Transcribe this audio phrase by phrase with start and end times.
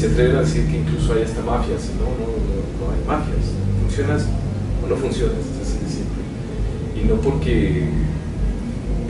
[0.00, 1.90] se atreven a decir que incluso hay hasta mafias.
[2.00, 3.52] No, no, no, hay mafias.
[3.82, 4.24] Funcionas
[4.82, 5.44] o no funcionas.
[6.96, 7.84] Y no porque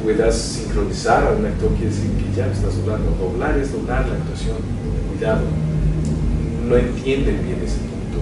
[0.02, 3.12] puedas sincronizar a un actor quiere decir que ya estás doblando.
[3.20, 4.56] Doblar es doblar la actuación.
[5.14, 5.42] Cuidado.
[6.68, 8.18] No entienden bien ese punto.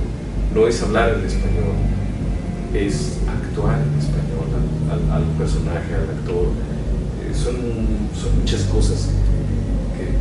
[0.54, 1.72] No es hablar en español,
[2.74, 4.44] es actuar en español
[5.10, 6.48] al, personaje, al actor.
[7.24, 7.56] Eh, son,
[8.14, 9.08] son muchas cosas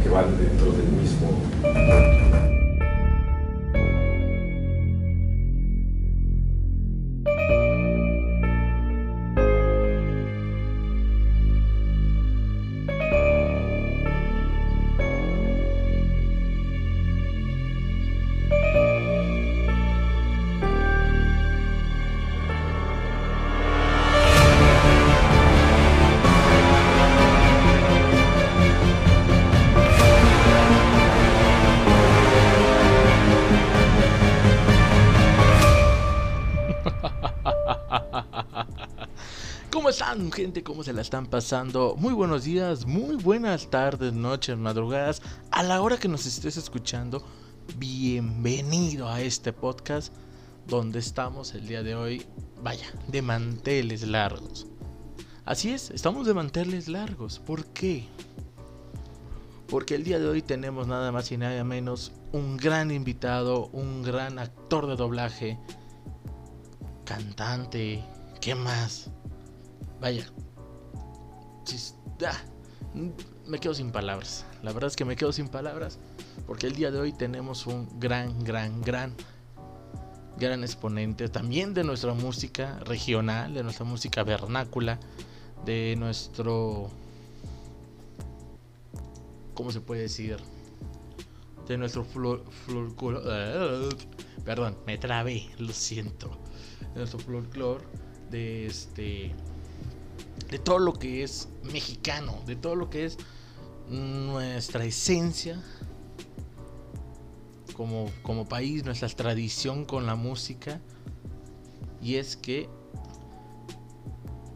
[0.02, 2.37] que van dentro del mismo.
[40.38, 40.62] Gente?
[40.62, 41.96] ¿Cómo se la están pasando?
[41.98, 45.20] Muy buenos días, muy buenas tardes, noches, madrugadas.
[45.50, 47.26] A la hora que nos estés escuchando,
[47.80, 50.14] bienvenido a este podcast
[50.68, 52.24] donde estamos el día de hoy,
[52.62, 54.68] vaya, de manteles largos.
[55.44, 57.40] Así es, estamos de manteles largos.
[57.40, 58.06] ¿Por qué?
[59.68, 64.04] Porque el día de hoy tenemos nada más y nada menos un gran invitado, un
[64.04, 65.58] gran actor de doblaje,
[67.06, 68.06] cantante,
[68.40, 69.10] ¿qué más?
[70.00, 70.26] Vaya.
[72.26, 72.38] Ah,
[73.46, 74.46] me quedo sin palabras.
[74.64, 76.00] La verdad es que me quedo sin palabras.
[76.46, 79.14] Porque el día de hoy tenemos un gran, gran, gran,
[80.38, 85.00] gran exponente también de nuestra música regional, de nuestra música vernácula,
[85.66, 86.90] de nuestro...
[89.54, 90.38] ¿Cómo se puede decir?
[91.68, 92.44] De nuestro flor...
[94.46, 96.38] perdón, me trabé, lo siento.
[96.94, 97.84] De nuestro folclore,
[98.30, 99.36] de este
[100.50, 103.18] de todo lo que es mexicano, de todo lo que es
[103.90, 105.62] nuestra esencia
[107.74, 110.82] como, como país, nuestra tradición con la música.
[112.02, 112.70] Y es que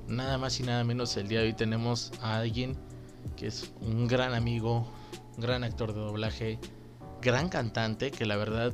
[0.08, 2.78] nada más y nada menos el día de hoy tenemos a alguien
[3.36, 4.86] que es un gran amigo,
[5.36, 6.60] un gran actor de doblaje,
[7.22, 8.74] gran cantante, que la verdad,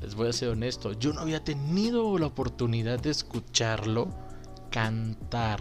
[0.00, 4.08] les voy a ser honesto, yo no había tenido la oportunidad de escucharlo
[4.70, 5.60] cantar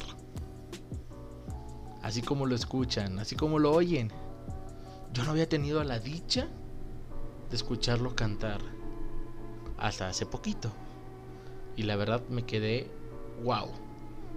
[2.01, 4.12] así como lo escuchan, así como lo oyen.
[5.13, 6.47] Yo no había tenido la dicha
[7.50, 8.62] de escucharlo cantar
[9.78, 10.72] hasta hace poquito.
[11.75, 12.89] Y la verdad me quedé,
[13.44, 13.67] wow,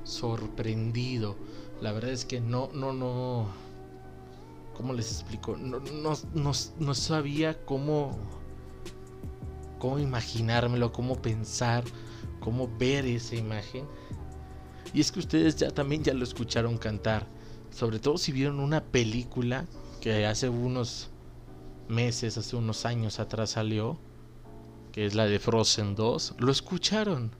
[0.05, 1.37] sorprendido.
[1.81, 3.49] La verdad es que no, no, no.
[4.77, 5.57] ¿Cómo les explico?
[5.57, 8.19] No, no, no, no sabía cómo.
[9.79, 11.85] cómo imaginármelo, cómo pensar,
[12.41, 13.87] cómo ver esa imagen.
[14.93, 17.34] Y es que ustedes ya también ya lo escucharon cantar
[17.75, 19.67] sobre todo si vieron una película
[20.01, 21.11] que hace unos
[21.89, 23.99] meses, hace unos años atrás salió,
[24.93, 27.33] que es la de Frozen 2, lo escucharon.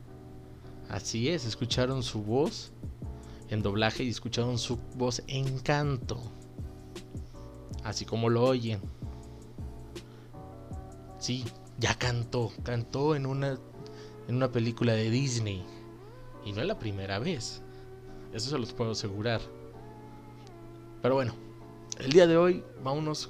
[0.89, 2.73] Así es, escucharon su voz
[3.49, 6.21] en doblaje y escucharon su voz en canto.
[7.85, 8.81] Así como lo oyen.
[11.19, 11.45] Sí,
[11.79, 13.59] ya cantó, cantó en una
[14.29, 15.63] en una película de Disney.
[16.45, 17.63] Y no es la primera vez.
[18.33, 19.41] Eso se los puedo asegurar.
[21.05, 21.35] Pero bueno,
[21.99, 23.29] el día de hoy vámonos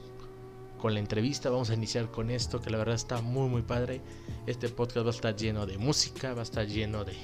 [0.78, 4.00] con la entrevista, vamos a iniciar con esto que la verdad está muy muy padre.
[4.46, 7.16] Este podcast va a estar lleno de música, va a estar lleno de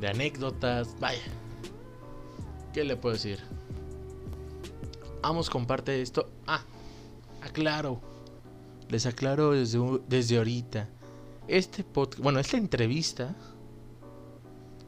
[0.00, 1.20] de anécdotas, vaya.
[2.72, 3.40] ¿Qué le puedo decir?
[5.20, 6.30] Vamos, comparte esto.
[6.46, 6.64] Ah,
[7.42, 8.00] aclaro.
[8.88, 9.78] Les aclaro desde,
[10.08, 10.88] desde ahorita.
[11.46, 13.36] Este podcast, bueno, esta entrevista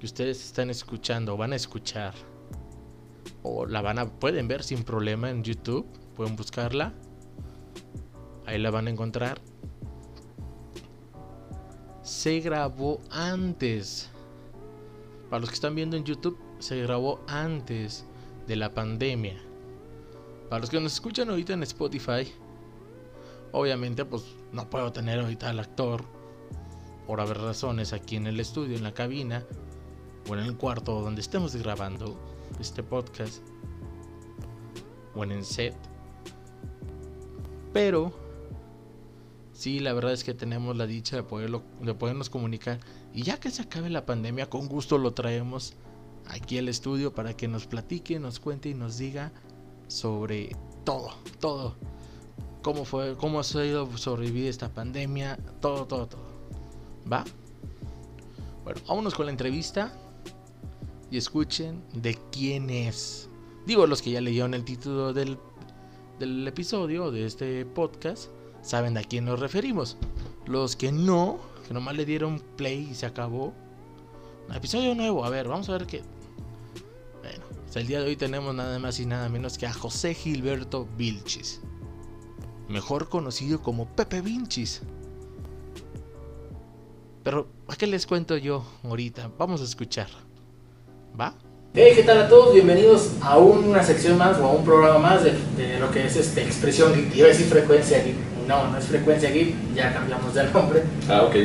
[0.01, 2.15] que ustedes están escuchando, van a escuchar
[3.45, 6.95] o la van a pueden ver sin problema en YouTube, pueden buscarla.
[8.47, 9.41] Ahí la van a encontrar.
[12.03, 14.11] Se grabó antes.
[15.29, 18.07] Para los que están viendo en YouTube, se grabó antes
[18.47, 19.37] de la pandemia.
[20.49, 22.33] Para los que nos escuchan ahorita en Spotify,
[23.53, 26.03] obviamente pues no puedo tener ahorita al actor
[27.07, 29.45] por haber razones aquí en el estudio, en la cabina
[30.31, 33.43] o en el cuarto donde estemos grabando este podcast
[35.15, 35.75] o en set.
[37.73, 38.13] Pero
[39.53, 42.81] sí, la verdad es que tenemos la dicha de, poderlo, de podernos comunicar.
[43.13, 45.75] Y ya que se acabe la pandemia, con gusto lo traemos
[46.27, 49.33] aquí al estudio para que nos platique, nos cuente y nos diga
[49.89, 51.11] sobre todo,
[51.41, 51.77] todo.
[52.63, 56.25] cómo fue, cómo ha sido sobrevivir esta pandemia, todo, todo, todo.
[57.11, 57.25] ¿Va?
[58.65, 59.93] Bueno, vámonos con la entrevista
[61.15, 63.29] y escuchen de quién es.
[63.67, 65.39] Digo, los que ya leyeron el título del,
[66.19, 68.33] del episodio de este podcast,
[68.63, 69.97] saben a quién nos referimos.
[70.47, 71.39] Los que no,
[71.69, 73.55] que nomás le dieron play y se acabó.
[74.53, 76.03] Episodio nuevo, a ver, vamos a ver qué.
[77.23, 77.45] Bueno,
[77.77, 81.61] el día de hoy tenemos nada más y nada menos que a José Gilberto Vilchis.
[82.69, 84.83] Mejor conocido como Pepe Vinchis.
[87.23, 89.31] Pero, ¿a qué les cuento yo ahorita?
[89.39, 90.09] Vamos a escuchar.
[91.19, 91.35] ¿Va?
[91.75, 92.55] Hey, ¿qué tal a todos?
[92.55, 96.17] Bienvenidos a una sección más o a un programa más de, de lo que es
[96.17, 97.15] este, expresión geek.
[97.17, 98.17] Iba a decir frecuencia geek.
[98.49, 100.83] No, no es frecuencia geek, ya cambiamos de nombre.
[101.09, 101.37] Ah, ok.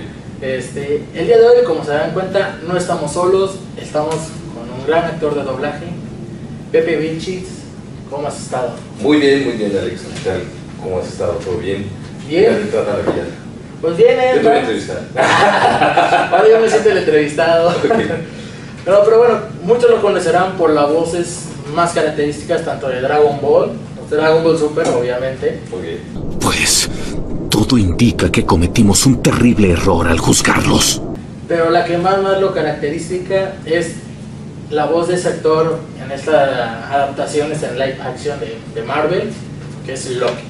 [0.42, 4.88] Este, el día de hoy, como se dan cuenta, no estamos solos, estamos con un
[4.88, 5.86] gran actor de doblaje,
[6.71, 7.44] Pepe Vinchis.
[8.10, 8.71] ¿Cómo has estado?
[9.01, 10.01] Muy bien, muy bien, Alex.
[10.01, 10.44] ¿Qué tal?
[10.81, 11.33] ¿Cómo has estado?
[11.33, 11.86] ¿Todo bien?
[12.27, 12.56] Bien.
[12.56, 13.25] Te trata la vida.
[13.81, 14.33] Pues bien, Yo ¿eh?
[14.33, 15.01] te voy a entrevistar.
[16.31, 17.69] Ahora yo me siento el entrevistado.
[17.69, 17.86] Ok.
[18.89, 21.44] No, pero bueno, muchos lo conocerán por las voces
[21.75, 23.69] más características tanto de Dragon Ball,
[24.09, 26.39] Dragon Ball Super obviamente, Ok.
[26.41, 26.89] Pues
[27.51, 31.03] todo indica que cometimos un terrible error al juzgarlos.
[31.47, 33.94] pero la que más, más lo característica es
[34.71, 36.50] la voz de ese actor en estas
[36.92, 39.30] adaptaciones en live action de, de Marvel,
[39.85, 40.48] que es Loki.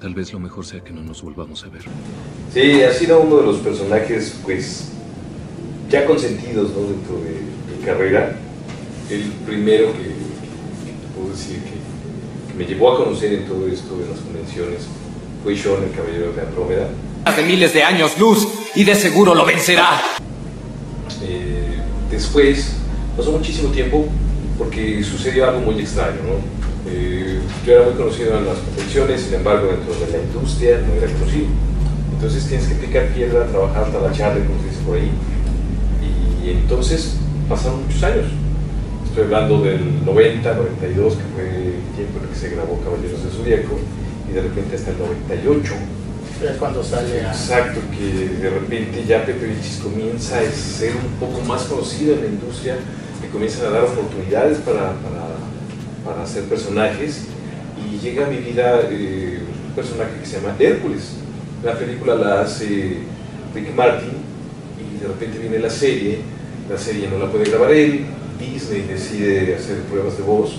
[0.00, 1.82] Tal vez lo mejor sea que no nos volvamos a ver.
[2.54, 4.90] Sí, ha sido uno de los personajes, pues,
[5.90, 6.86] ya consentidos, ¿no?
[6.88, 8.36] Dentro de mi carrera.
[9.10, 13.96] El primero que, que puedo decir que, que me llevó a conocer en todo esto
[13.98, 14.86] de las convenciones
[15.42, 16.88] fue Sean, el caballero de Andrómeda.
[17.36, 18.46] de miles de años luz
[18.76, 20.00] y de seguro lo vencerá.
[21.22, 21.78] Eh,
[22.10, 22.74] después,
[23.16, 24.06] pasó muchísimo tiempo
[24.56, 26.57] porque sucedió algo muy extraño, ¿no?
[26.90, 30.94] Eh, yo era muy conocido en las convenciones, sin embargo, dentro de la industria no
[30.94, 31.46] era conocido.
[32.14, 35.10] Entonces tienes que picar piedra, trabajar hasta la charla, como se dice por ahí.
[36.42, 37.16] Y, entonces
[37.48, 38.26] pasaron muchos años.
[39.06, 43.22] Estoy hablando del 90, 92, que fue el tiempo en el que se grabó Caballeros
[43.22, 43.78] del Zodíaco,
[44.28, 45.74] y de repente hasta el 98.
[46.44, 47.32] Es cuando sale a...
[47.32, 52.20] Exacto, que de repente ya Pepe Vilchis comienza a ser un poco más conocido en
[52.20, 52.76] la industria,
[53.20, 55.37] le comienzan a dar oportunidades para, para,
[56.04, 57.24] para hacer personajes
[57.76, 61.14] y llega a mi vida eh, un personaje que se llama Hércules.
[61.62, 62.98] La película la hace
[63.54, 64.12] Rick Martin
[64.78, 66.20] y de repente viene la serie,
[66.70, 68.06] la serie no la puede grabar él,
[68.38, 70.52] Disney decide hacer pruebas de voz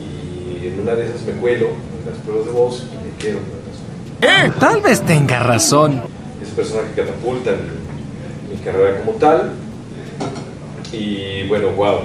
[0.00, 3.38] y en una de esas me cuelo en las pruebas de voz y me quedo
[4.20, 6.02] personaje Tal vez tenga razón.
[6.42, 9.52] ese personaje catapulta mi, mi carrera como tal.
[10.92, 12.00] Y bueno, wow,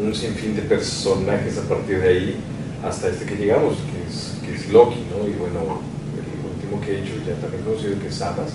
[0.00, 2.36] un sinfín de personajes a partir de ahí
[2.84, 5.28] hasta este que llegamos, que es, que es Loki, ¿no?
[5.28, 5.82] Y bueno,
[6.16, 8.52] el último que he hecho ya también conocido que es Samas,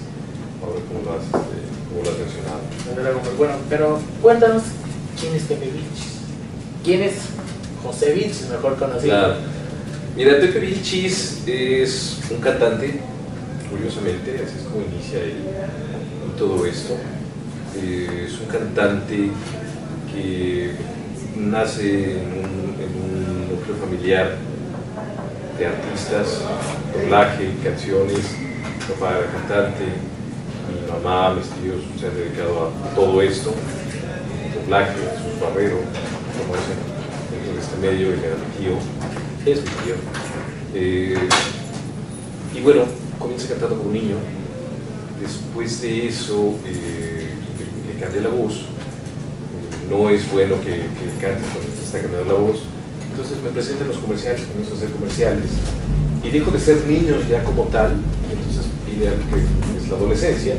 [0.62, 1.58] ahora cómo lo has, este,
[1.88, 3.24] cómo lo has mencionado.
[3.24, 3.38] Ball.
[3.38, 4.64] Bueno, pero cuéntanos
[5.20, 6.16] quién es Pepe Vilchis.
[6.84, 7.14] ¿Quién es
[7.84, 9.12] José Vilchis, mejor conocido?
[9.12, 9.36] Claro.
[10.16, 13.02] Mira, Pepe Vilchis es un cantante,
[13.70, 15.38] curiosamente, así es como inicia él
[16.26, 16.96] en todo esto.
[17.78, 19.30] Eh, es un cantante
[20.12, 20.72] que
[21.38, 24.38] nace en un, en núcleo familiar
[25.58, 26.42] de artistas,
[26.94, 28.36] doblaje, canciones.
[28.88, 29.84] Papá era cantante,
[30.70, 33.54] mi mamá, mis tíos se han dedicado a todo esto,
[34.54, 35.80] doblaje, Jesús Barrero,
[36.38, 36.78] como dicen
[37.32, 38.78] dentro de este medio, y era mi tío,
[39.46, 39.96] es mi tío.
[40.76, 41.28] Eh,
[42.54, 42.84] y bueno,
[43.18, 44.18] comienza cantando como niño.
[45.22, 47.30] Después de eso, eh,
[47.88, 48.66] le, le cambié la voz.
[49.90, 50.82] No es bueno que,
[51.22, 52.64] cantes cuando te está cambiando la voz.
[53.12, 55.50] Entonces me presento en los comerciales, comienzo a hacer comerciales.
[56.24, 57.96] Y dejo de ser niño ya como tal.
[58.32, 58.66] Entonces
[59.04, 60.56] algo que es la adolescencia.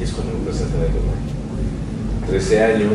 [0.00, 1.36] Y es cuando me presentan en el doblaje.
[2.28, 2.92] 13 años.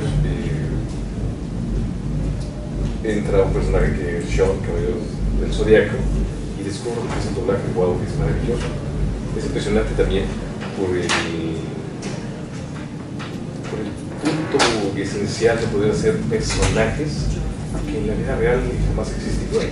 [3.03, 5.01] entra un personaje que es Sean, caballero
[5.39, 5.97] del Zodíaco,
[6.59, 8.67] y descubro que es un doblaje wow, que es maravilloso.
[9.37, 10.25] Es impresionante también
[10.77, 11.07] por el
[15.01, 17.25] esencial de poder hacer personajes
[17.85, 19.69] que en la vida real jamás existieron.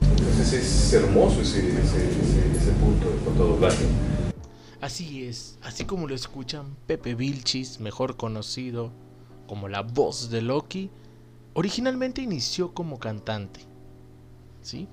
[0.00, 3.84] Entonces es hermoso ese, ese, punto en cuanto doblaje.
[4.80, 8.92] Así es, así como lo escuchan, Pepe Vilchis, mejor conocido
[9.46, 10.90] como la voz de Loki,
[11.54, 13.60] originalmente inició como cantante.
[14.62, 14.88] ¿Sí?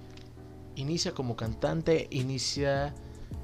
[0.76, 2.94] Inicia como cantante, inicia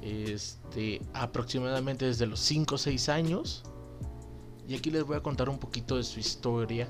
[0.02, 3.64] este, aproximadamente desde los 5 o 6 años.
[4.68, 6.88] Y aquí les voy a contar un poquito de su historia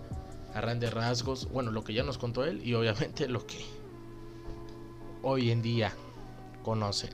[0.55, 1.49] a grandes rasgos.
[1.51, 3.65] Bueno, lo que ya nos contó él y obviamente lo que
[5.23, 5.93] hoy en día
[6.63, 7.11] conocen.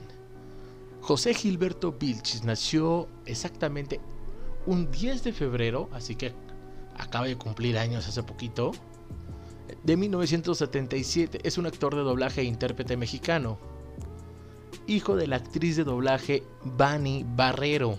[1.01, 3.99] José Gilberto Vilchis nació exactamente
[4.67, 6.33] un 10 de febrero, así que
[6.97, 8.71] acaba de cumplir años hace poquito,
[9.83, 11.39] de 1977.
[11.43, 13.57] Es un actor de doblaje e intérprete mexicano.
[14.85, 17.97] Hijo de la actriz de doblaje Bani Barrero.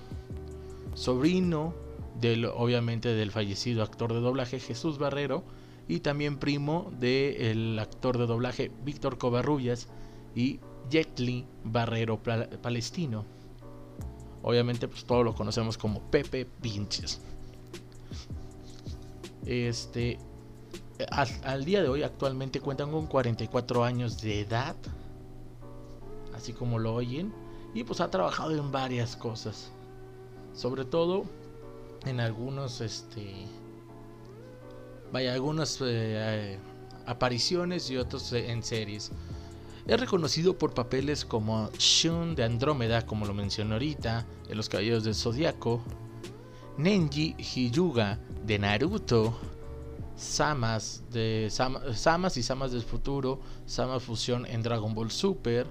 [0.94, 1.81] Sobrino
[2.20, 5.44] del, obviamente, del fallecido actor de doblaje Jesús Barrero.
[5.88, 9.88] Y también primo del actor de doblaje Víctor Covarrubias
[10.34, 13.24] y Jetli Barrero Palestino.
[14.42, 17.20] Obviamente, pues todos lo conocemos como Pepe Pinches.
[19.44, 20.18] Este,
[21.10, 24.76] al, día de hoy actualmente cuentan con 44 años de edad,
[26.34, 27.32] así como lo oyen,
[27.74, 29.72] y pues ha trabajado en varias cosas,
[30.54, 31.24] sobre todo
[32.06, 33.46] en algunos, este,
[35.12, 36.58] vaya, algunas eh,
[37.06, 39.10] apariciones y otros en series.
[39.86, 45.04] Es reconocido por papeles como Shun de Andrómeda, como lo mencioné ahorita, en Los Caballeros
[45.04, 45.82] del Zodiaco,
[46.76, 49.36] Nenji Hiyuga de Naruto,
[50.14, 55.66] Samas, de Samas y Samas del futuro, Sama Fusión en Dragon Ball Super,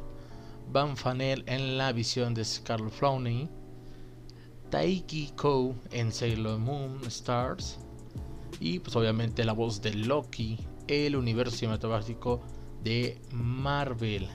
[0.72, 3.50] Van Fanel en la visión de Scarlet Flowney,
[4.72, 7.78] Taiki Kou en Sailor Moon Stars
[8.62, 12.42] y pues obviamente la voz de Loki, el universo cinematográfico
[12.82, 14.30] de Marvel.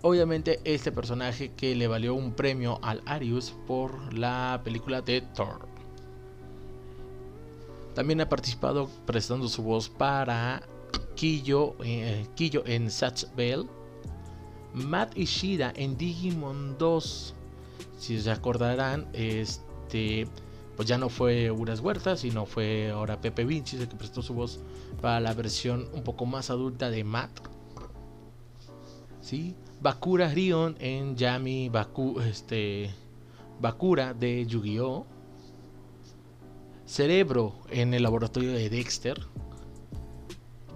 [0.00, 5.68] Obviamente este personaje que le valió un premio al Arius por la película de Thor.
[7.94, 10.62] También ha participado prestando su voz para
[11.16, 12.26] Kiyo, eh,
[12.64, 13.66] en Satch Bell,
[14.72, 17.34] Matt Ishida en Digimon 2.
[17.98, 20.26] Si se acordarán, este
[20.76, 24.32] pues ya no fue Uras Huerta, sino fue ahora Pepe Vinci el que prestó su
[24.32, 24.60] voz
[25.02, 27.40] para la versión un poco más adulta de Matt.
[29.20, 29.56] ¿Sí?
[29.80, 32.90] Bakura Rion en Yami Baku, este,
[33.60, 35.04] Bakura de Yu-Gi-Oh!
[36.86, 39.20] Cerebro en el laboratorio de Dexter.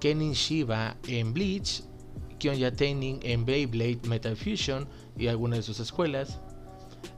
[0.00, 1.84] Kenin Shiba en Bleach.
[2.40, 6.40] Kyonya Taining en Beyblade Metal Fusion y algunas de sus escuelas.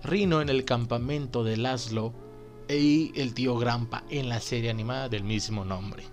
[0.04, 2.12] Rino en el campamento de Laszlo
[2.68, 6.04] y el tío Grampa en la serie animada del mismo nombre.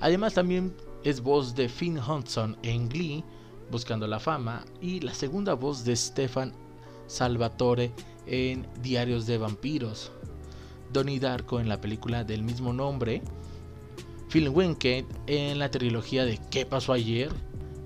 [0.00, 3.24] Además también es voz de Finn Hudson en Glee,
[3.70, 6.52] Buscando la Fama, y la segunda voz de Stefan
[7.06, 7.90] Salvatore
[8.26, 10.12] en Diarios de Vampiros,
[10.92, 13.22] Donnie Darko en la película del mismo nombre,
[14.28, 17.32] Phil Winkett en la trilogía de ¿Qué pasó ayer?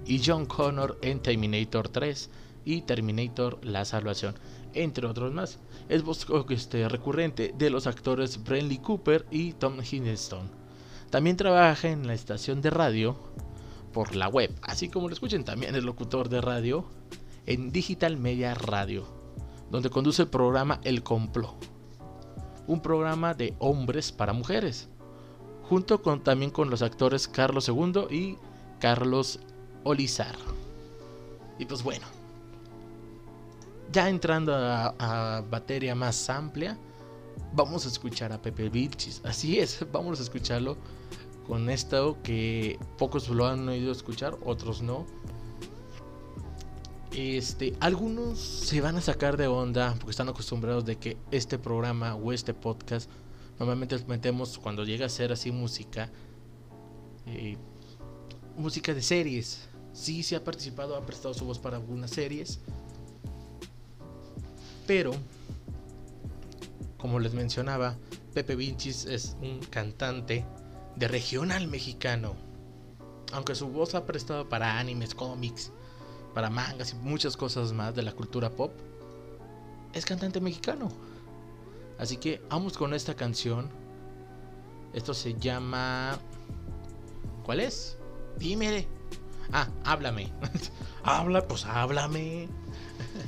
[0.07, 2.31] y John Connor en Terminator 3
[2.65, 4.35] y Terminator La Salvación
[4.75, 5.59] entre otros más.
[5.89, 10.51] Es voz este, recurrente de los actores Brenly Cooper y Tom Hiddleston.
[11.11, 13.17] También trabaja en la estación de radio
[13.93, 16.85] por la web, así como lo escuchen también el locutor de radio
[17.47, 19.07] en Digital Media Radio,
[19.71, 21.57] donde conduce el programa El Complot,
[22.69, 24.89] un programa de hombres para mujeres,
[25.69, 28.37] junto con también con los actores Carlos II y
[28.79, 29.41] Carlos
[29.83, 30.37] Olizar.
[31.59, 32.07] Y pues bueno,
[33.93, 36.79] ya entrando a, batería más amplia,
[37.53, 39.21] vamos a escuchar a Pepe Vilchis.
[39.25, 40.77] Así es, vamos a escucharlo
[41.47, 45.07] con esto que pocos lo han oído escuchar, otros no.
[47.13, 52.15] Este, algunos se van a sacar de onda porque están acostumbrados de que este programa
[52.15, 53.11] o este podcast
[53.59, 56.09] normalmente metemos cuando llega a ser así música,
[57.27, 57.57] eh,
[58.57, 59.69] música de series.
[59.93, 62.61] Sí, sí ha participado, ha prestado su voz para algunas series
[64.91, 65.13] pero,
[66.99, 67.97] como les mencionaba,
[68.35, 70.45] Pepe Vinchis es un cantante
[70.97, 72.35] de regional mexicano.
[73.33, 75.71] Aunque su voz ha prestado para animes, cómics,
[76.35, 78.73] para mangas y muchas cosas más de la cultura pop,
[79.93, 80.89] es cantante mexicano.
[81.97, 83.71] Así que vamos con esta canción.
[84.93, 86.19] Esto se llama...
[87.45, 87.97] ¿Cuál es?
[88.41, 88.89] Dime.
[89.53, 90.33] Ah, háblame.
[91.05, 92.49] Habla, pues háblame.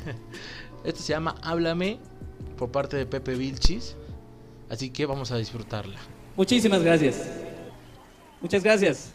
[0.85, 1.99] Esto se llama Háblame
[2.59, 3.97] por parte de Pepe Vilchis.
[4.69, 5.99] Así que vamos a disfrutarla.
[6.37, 7.31] Muchísimas gracias.
[8.41, 9.13] Muchas gracias.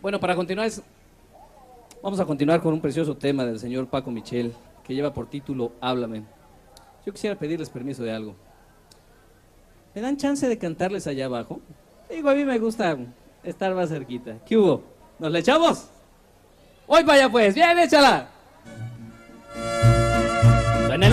[0.00, 0.70] Bueno, para continuar,
[2.02, 4.54] vamos a continuar con un precioso tema del señor Paco Michel
[4.84, 6.24] que lleva por título Háblame.
[7.04, 8.34] Yo quisiera pedirles permiso de algo.
[9.94, 11.60] ¿Me dan chance de cantarles allá abajo?
[12.08, 12.96] Digo, a mí me gusta
[13.42, 14.38] estar más cerquita.
[14.46, 14.82] ¿Qué hubo?
[15.18, 15.88] ¿Nos le echamos?
[16.86, 18.29] Hoy para allá pues, bien, échala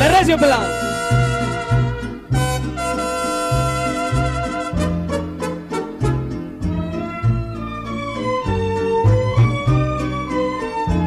[0.01, 0.67] el recio pelado.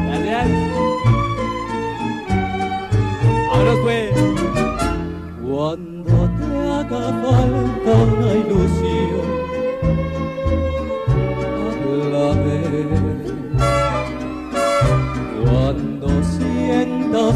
[0.06, 0.48] Gracias.
[3.52, 4.10] Ahora pues.
[5.42, 8.89] Cuando te haga falta una ilusión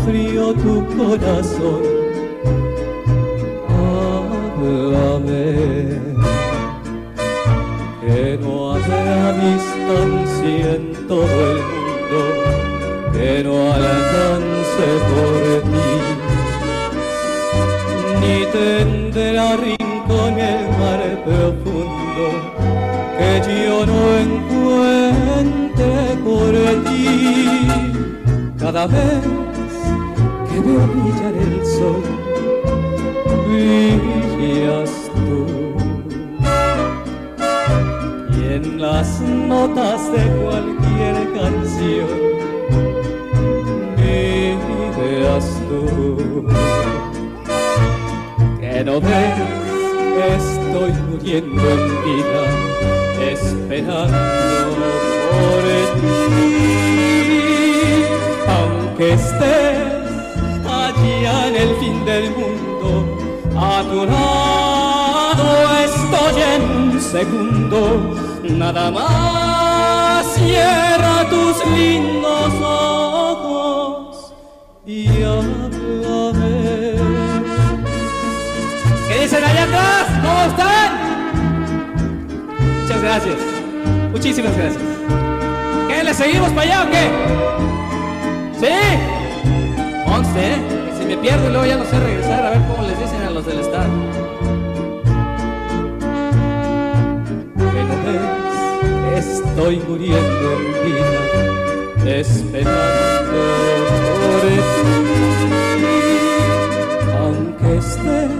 [0.04, 1.82] frío tu corazón,
[3.68, 5.44] háblame.
[8.00, 12.18] Que no habrá distancia en todo el mundo
[13.14, 15.94] que no alcance por ti
[18.20, 22.26] ni tendrá rincón el mar profundo
[23.18, 23.32] que
[23.66, 25.92] yo no encuentre
[26.24, 26.52] por
[26.84, 27.08] ti.
[28.58, 29.43] Cada vez
[30.64, 32.02] veo brillar el sol,
[33.48, 34.92] brillas
[35.26, 35.40] tú.
[38.32, 42.08] Y en las notas de cualquier canción,
[43.96, 46.46] vivirás tú
[48.60, 49.38] que no ves,
[50.38, 52.42] estoy muriendo en vida,
[53.32, 54.78] esperando
[55.30, 55.64] por
[56.00, 56.14] ti.
[58.46, 59.83] Aunque estés
[61.46, 63.18] en el fin del mundo,
[63.56, 65.46] a tu lado
[65.84, 67.80] estoy en un segundo,
[68.42, 74.34] nada más cierra tus lindos ojos
[74.86, 76.94] y háblame.
[79.08, 80.06] ¿Qué dicen allá atrás?
[80.22, 80.90] ¿Cómo están?
[82.82, 83.36] Muchas gracias.
[84.12, 84.82] Muchísimas gracias.
[85.88, 86.04] ¿Qué?
[86.04, 87.10] ¿Le seguimos para allá o qué?
[88.60, 88.74] ¿Sí?
[90.06, 90.83] Conste, ¿eh?
[91.22, 93.60] Pierdo y luego ya no sé regresar, a ver cómo les dicen a los del
[93.60, 93.88] Estado.
[99.16, 103.40] Estoy muriendo en vida, esperando
[104.20, 104.58] por ti.
[107.20, 108.30] Aunque estés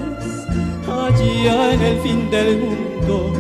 [0.87, 3.33] allá en el fin del mundo,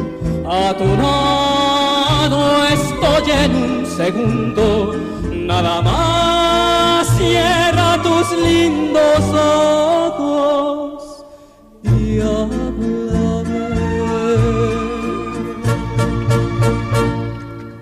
[0.49, 4.95] a tu lado estoy en un segundo,
[5.31, 6.35] nada más
[8.33, 11.25] lindos ojos
[11.85, 12.21] y.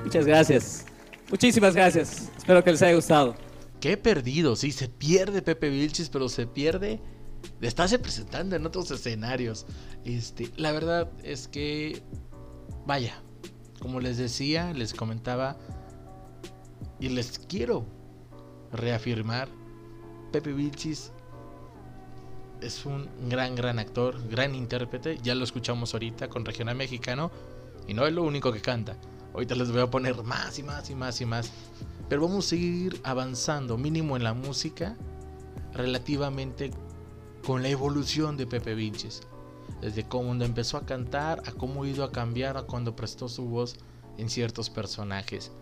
[0.04, 0.84] Muchas gracias,
[1.30, 3.34] muchísimas gracias, espero que les haya gustado.
[3.80, 7.00] Qué perdido, sí, se pierde Pepe Vilchis, pero se pierde
[7.60, 9.66] de estarse presentando en otros escenarios.
[10.04, 12.02] Este, la verdad es que,
[12.86, 13.22] vaya,
[13.80, 15.56] como les decía, les comentaba
[17.00, 17.86] y les quiero
[18.70, 19.48] reafirmar,
[20.32, 21.12] Pepe Vilchis
[22.62, 25.18] es un gran, gran actor, gran intérprete.
[25.22, 27.30] Ya lo escuchamos ahorita con Regional Mexicano
[27.86, 28.96] y no es lo único que canta.
[29.34, 31.50] Ahorita les voy a poner más y más y más y más.
[32.08, 34.96] Pero vamos a seguir avanzando, mínimo en la música,
[35.74, 36.70] relativamente
[37.44, 39.22] con la evolución de Pepe Vilches.
[39.82, 43.44] Desde cuando empezó a cantar, a cómo ha ido a cambiar, a cuando prestó su
[43.44, 43.76] voz
[44.16, 45.52] en ciertos personajes.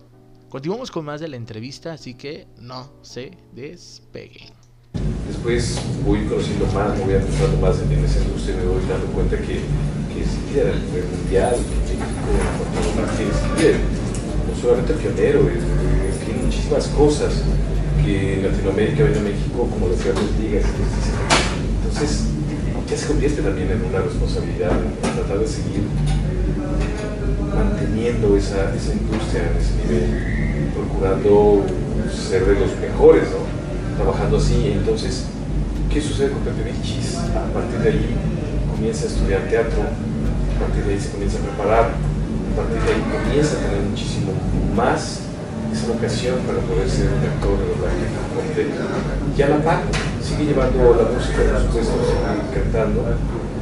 [0.48, 4.59] Continuamos con más de la entrevista, así que no se despeguen.
[5.30, 9.06] Después voy conociendo más, me voy adentrando más en esa industria y me voy dando
[9.14, 9.62] cuenta que,
[10.10, 12.34] que es líder a nivel mundial, que México
[12.98, 17.46] parte es no solamente pionero, es, es, tiene muchísimas cosas
[18.02, 20.64] que en Latinoamérica ven a México como las grandes ligas.
[21.78, 22.26] Entonces,
[22.90, 25.86] ya se convierte también en una responsabilidad en tratar de seguir
[27.54, 31.64] manteniendo esa, esa industria en ese nivel, procurando
[32.10, 33.28] ser de los mejores.
[34.00, 34.72] Trabajando así.
[34.72, 35.26] Entonces,
[35.92, 37.16] ¿qué sucede con Pepe Vilchis?
[37.16, 38.16] A partir de ahí
[38.72, 42.88] comienza a estudiar teatro, a partir de ahí se comienza a preparar, a partir de
[42.94, 44.32] ahí comienza a tener muchísimo
[44.74, 45.20] más
[45.72, 48.80] esa vocación para poder ser un actor de doblaje completo.
[49.36, 49.82] Y a la par,
[50.18, 53.04] sigue llevando la música, por supuesto, sigue cantando.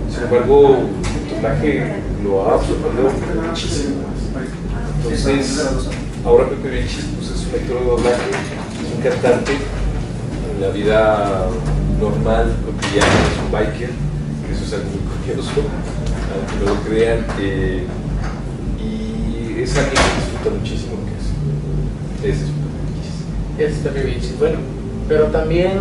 [0.09, 3.11] Sin embargo, el doblaje lo ha absorbido
[3.43, 4.49] muchísimo más.
[5.03, 5.67] Entonces,
[6.25, 8.31] ahora Pepe Vilchis pues, es un actor de doblaje,
[8.97, 9.53] un cantante,
[10.59, 11.47] en la vida
[12.01, 15.51] normal, cotidiana, es un biker, que eso es algo muy curioso,
[16.35, 17.87] aunque no lo crean, eh,
[18.79, 22.29] y es alguien que disfruta muchísimo lo que hace.
[22.29, 22.39] Es
[23.57, 23.95] Vilchis.
[23.95, 24.59] Es Vilchis, bueno,
[25.07, 25.79] pero también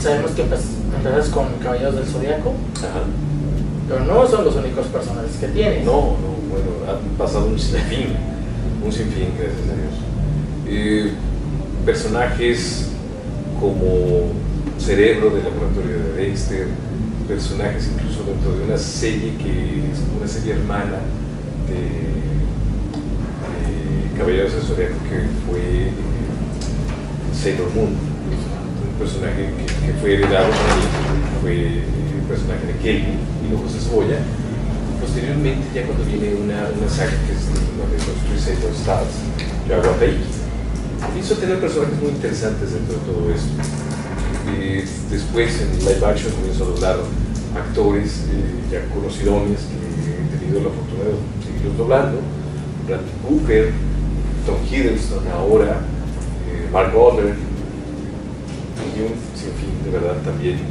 [0.00, 3.04] sabemos que empezaste con Caballeros del Zodiaco, Ajá.
[3.88, 5.84] pero no son los únicos personajes que tienes.
[5.84, 8.16] No, no, bueno, ha pasado un sinfín,
[8.84, 9.94] un sinfín, gracias a Dios.
[10.66, 11.12] Eh,
[11.84, 12.91] personajes
[13.62, 14.34] como
[14.76, 16.66] Cerebro del laboratorio de Dexter,
[17.28, 20.98] personajes incluso dentro de una serie que es una serie hermana
[21.70, 21.78] de,
[23.54, 25.92] de Caballeros del Zodiaco que fue eh,
[27.32, 29.50] Sailor Moon, un personaje
[29.86, 30.50] que, fue heredado
[31.40, 33.14] fue el personaje de Kelly
[33.46, 34.18] y luego se Cebolla.
[35.00, 37.46] Posteriormente, ya cuando viene una, saga que es
[37.78, 39.22] la de los Crusader Stars,
[39.68, 40.51] yo hago a Taiki.
[41.02, 43.50] A tener personajes muy interesantes dentro de todo esto.
[44.54, 46.96] Eh, después en live action comienzo a doblar
[47.56, 52.18] actores eh, ya conocidones que he tenido la fortuna de seguirlos doblando.
[52.86, 53.72] Bradley Cooper,
[54.46, 55.80] Tom Hiddleston ahora,
[56.46, 60.62] eh, Mark Wahlberg, y un sinfín de verdad también eh,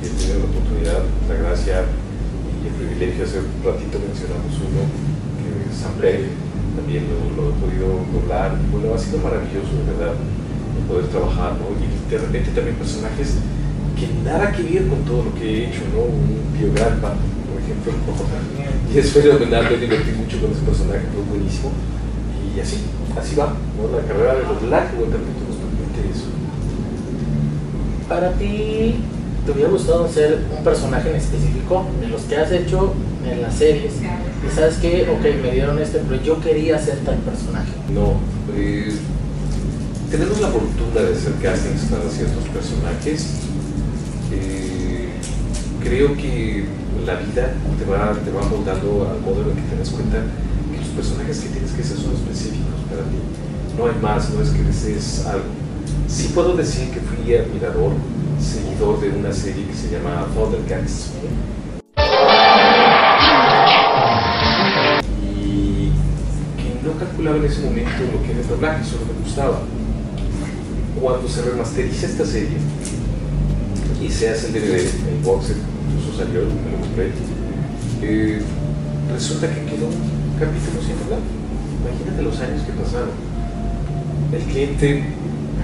[0.00, 1.84] que he tenido la oportunidad, la gracia
[2.62, 3.24] y el privilegio.
[3.24, 4.86] Hace un ratito mencionamos uno
[5.40, 7.06] que es Sam Blake, también
[7.36, 8.56] lo, he podido doblar.
[8.70, 11.56] Bueno, ha sido maravilloso, de verdad, el poder trabajar.
[11.80, 13.38] Y de repente también personajes
[13.96, 16.08] que nada que ver con todo lo que he hecho, ¿no?
[16.08, 17.92] Un Pio Grandpa, por ejemplo,
[18.94, 21.72] y es fenomenal, me divertí mucho con ese personaje, fue buenísimo.
[22.56, 22.78] Y así,
[23.16, 23.54] así va.
[23.92, 26.26] La carrera de doblaje, bueno, también nos permite eso.
[28.08, 28.96] Para ti,
[29.44, 33.54] ¿te hubiera gustado ser un personaje en específico de los que has hecho en las
[33.54, 33.94] series?
[34.46, 37.72] Y sabes que, ok, me dieron este, pero yo quería ser tal personaje.
[37.92, 38.14] No,
[38.56, 38.92] eh,
[40.10, 43.26] tenemos la fortuna de hacer castings para ciertos personajes.
[44.32, 45.08] Eh,
[45.82, 46.64] creo que
[47.04, 50.18] la vida te va, te va moldando al modo en el que te das cuenta
[50.18, 53.18] que los personajes que tienes que hacer son específicos para ti.
[53.76, 55.44] No hay más, no es que desees algo.
[56.08, 57.92] Sí puedo decir que fui admirador,
[58.40, 61.10] seguidor de una serie que se llama Thundercats.
[67.36, 69.62] En ese momento lo que era el doblaje, solo me gustaba.
[71.00, 72.58] Cuando se remasteriza esta serie
[74.02, 75.56] y se hace el DVD, el box set,
[75.88, 77.10] incluso salió, me lo compré,
[78.02, 78.42] eh,
[79.12, 81.20] resulta que quedó un capítulo sin doblar.
[81.80, 83.10] Imagínate los años que pasaron.
[84.32, 85.04] El cliente,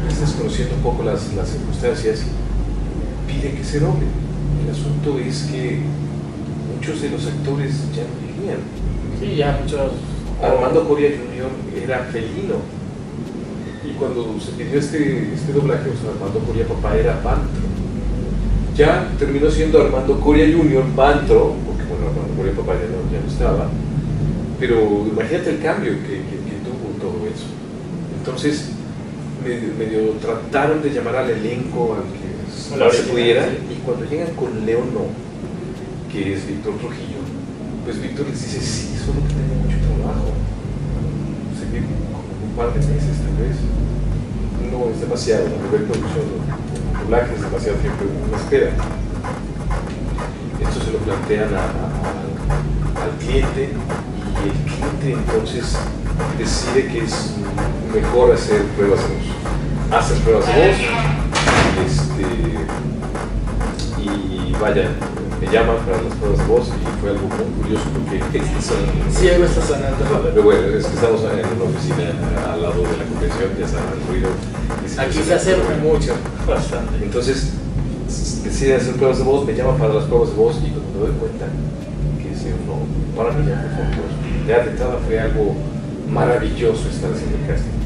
[0.08, 2.22] estás conociendo un poco las, las circunstancias,
[3.26, 4.06] pide que se doble.
[4.64, 5.80] El asunto es que
[6.74, 8.58] muchos de los actores ya no vivían.
[9.20, 9.92] Sí, ya muchos.
[10.42, 11.82] Armando Coria Jr.
[11.82, 12.56] era felino.
[13.84, 17.62] Y cuando se pidió este, este doblaje, sea, Armando Coria Papá era Pantro.
[18.76, 20.84] Ya terminó siendo Armando Coria Jr.
[20.94, 23.70] Pantro, porque bueno, Armando Coria Papá ya no, ya no estaba.
[24.58, 27.46] Pero imagínate el cambio que, que, que tuvo todo eso.
[28.18, 28.70] Entonces,
[29.44, 33.46] medio, medio trataron de llamar al elenco al que se pudiera.
[33.46, 35.06] Y cuando llegan con Leono,
[36.10, 37.15] que es Víctor Trujillo,
[37.86, 40.34] pues Víctor les dice, sí, solo que tengo mucho trabajo.
[41.54, 43.62] Seguir como un par de meses tal vez.
[44.72, 46.26] No es demasiado, la nivel producción,
[47.00, 48.74] doblaje es demasiado tiempo una espera.
[50.60, 55.78] Esto se lo plantean al cliente y el cliente entonces
[56.36, 57.34] decide que es
[57.94, 59.26] mejor hacer pruebas de voz.
[59.92, 60.76] Hacen pruebas de voz
[61.86, 62.26] este,
[64.02, 64.90] y vaya,
[65.40, 68.18] me llaman para las pruebas de voz y fue algo muy curioso porque
[68.62, 68.80] son,
[69.12, 69.96] Sí, algo está sonando.
[70.24, 72.04] pero bueno, es que estamos en una oficina
[72.52, 74.28] al lado de la convención, ya saben, el ruido.
[74.98, 76.12] Aquí se hace mucho,
[76.46, 77.02] bastante.
[77.02, 77.52] Entonces,
[78.08, 80.88] s- decide hacer pruebas de voz, me llama para las pruebas de voz y cuando
[80.94, 81.46] me doy cuenta
[82.22, 82.80] que ese no,
[83.16, 84.16] para mí ya fue fabuloso.
[84.48, 85.54] Ya de entrada fue algo
[86.10, 87.76] maravilloso estar haciendo el casting.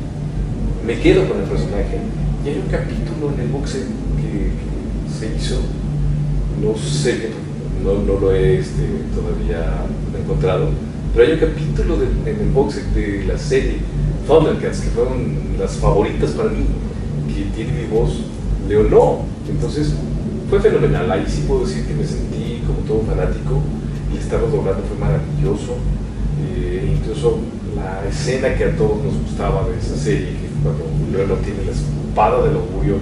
[0.86, 1.98] Me quedo con el personaje
[2.44, 3.84] y hay un capítulo en el boxe
[4.16, 5.60] que, que se hizo,
[6.62, 7.30] no sé,
[7.84, 8.82] no, no lo he este,
[9.14, 9.84] todavía
[10.18, 10.68] encontrado,
[11.14, 13.78] pero hay un capítulo en el boxe de la serie
[14.26, 16.64] Thundercats que fueron las favoritas para mí,
[17.28, 18.20] que tiene mi voz
[18.68, 19.24] Leonó.
[19.48, 19.94] Entonces
[20.48, 23.60] fue fenomenal, ahí sí puedo decir que me sentí como todo fanático
[24.14, 25.74] y estarlo doblando fue maravilloso.
[26.46, 27.38] Eh, incluso
[27.74, 31.72] la escena que a todos nos gustaba de esa serie, que cuando Leonó tiene la
[31.72, 32.98] espada del augurio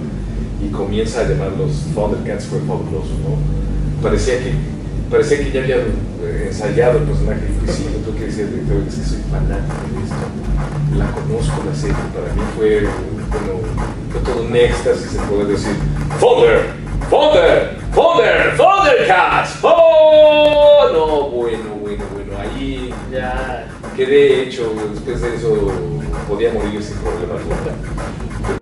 [0.65, 3.37] y comienza a llamar los Thundercats fue fabuloso, ¿no?
[4.01, 4.53] Parecía que,
[5.11, 8.77] parecía que ya había eh, ensayado el personaje pues sí, lo tengo que decir, director,
[8.87, 10.97] es que soy fanático de esto.
[10.97, 12.87] La conozco la serie, para mí fue,
[13.29, 13.59] bueno,
[14.11, 15.73] fue todo un éxtasis el poder decir
[16.19, 16.65] Thunder,
[17.09, 20.89] Thunder, Thunder, Thundercats, ¡Oh!
[20.93, 23.67] No, bueno, bueno, bueno, ahí Ya.
[23.95, 25.71] quedé hecho, después de eso
[26.27, 28.58] podía morir sin problema alguno.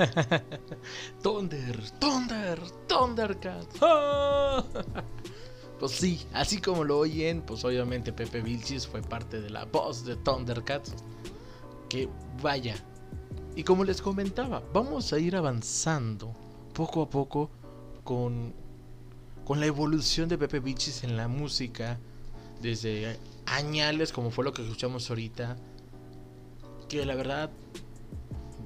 [1.22, 3.76] Thunder, Thunder, Thundercats.
[3.82, 4.64] ¡Ah!
[5.78, 10.04] Pues sí, así como lo oyen, pues obviamente Pepe Vilchis fue parte de la voz
[10.04, 10.94] de Thundercats.
[11.88, 12.08] Que
[12.42, 12.76] vaya.
[13.56, 16.34] Y como les comentaba, vamos a ir avanzando
[16.74, 17.50] poco a poco
[18.04, 18.52] con,
[19.44, 21.98] con la evolución de Pepe Vilchis en la música.
[22.60, 25.56] Desde añales, como fue lo que escuchamos ahorita.
[26.88, 27.50] Que la verdad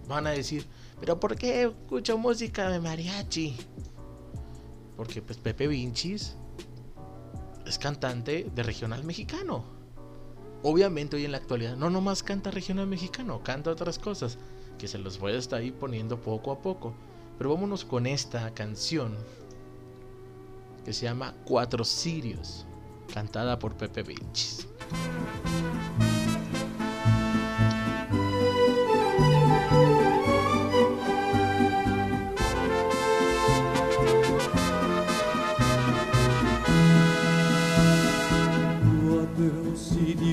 [0.09, 0.66] van a decir,
[1.04, 3.54] ¿Pero por qué escucho música de mariachi?
[4.96, 6.34] Porque pues Pepe Vinchis
[7.66, 9.64] es cantante de regional mexicano.
[10.62, 14.38] Obviamente hoy en la actualidad no nomás canta regional mexicano, canta otras cosas
[14.78, 16.94] que se los voy a estar ahí poniendo poco a poco.
[17.36, 19.14] Pero vámonos con esta canción
[20.86, 22.64] que se llama Cuatro Sirios,
[23.12, 24.66] cantada por Pepe Vinchis.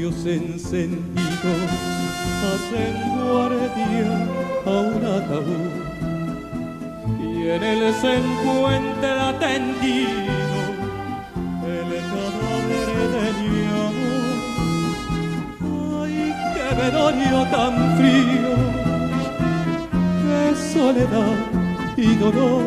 [0.02, 1.70] Sirios encendidos
[2.52, 4.12] hacen guardia
[4.66, 5.74] a un ataúd
[7.22, 9.30] y en él se encuentra
[11.64, 14.36] el cadáver de mi amor.
[16.04, 16.18] Ay,
[16.56, 18.54] qué velorio tan frío,
[20.24, 21.40] qué soledad
[21.98, 22.64] y dolor.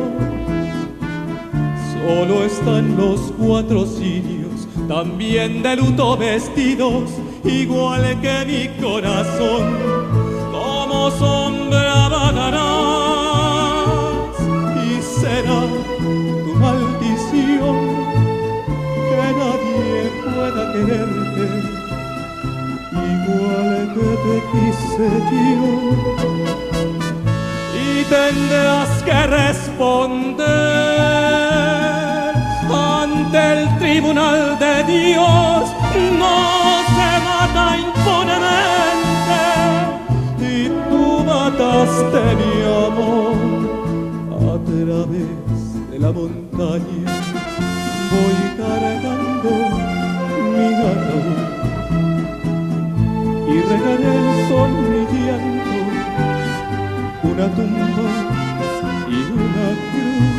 [1.91, 7.09] Solo están los cuatro sirios, también de luto vestidos,
[7.45, 9.63] igual que mi corazón.
[10.51, 12.65] Como sombra vagarás
[14.85, 15.61] y será
[16.43, 17.77] tu maldición
[19.09, 21.45] que nadie pueda quererte,
[23.13, 25.73] igual que te quise yo
[27.83, 30.45] y tendrás que responder
[32.73, 35.44] ante el tribunal de Dios.
[41.83, 42.55] Mi
[42.87, 43.35] amor
[44.31, 47.05] a través de la montaña.
[48.11, 49.51] Voy cargando
[50.53, 51.39] mi ataúd
[53.47, 55.75] y regaré el sol mi llanto
[57.23, 58.09] una tumba
[59.09, 60.35] y una cruz.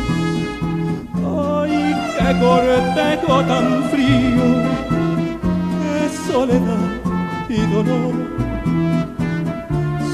[1.63, 1.75] Ay,
[2.17, 4.47] qué cortejo tan frío,
[5.81, 5.99] qué
[6.31, 6.89] soledad
[7.49, 8.15] y dolor.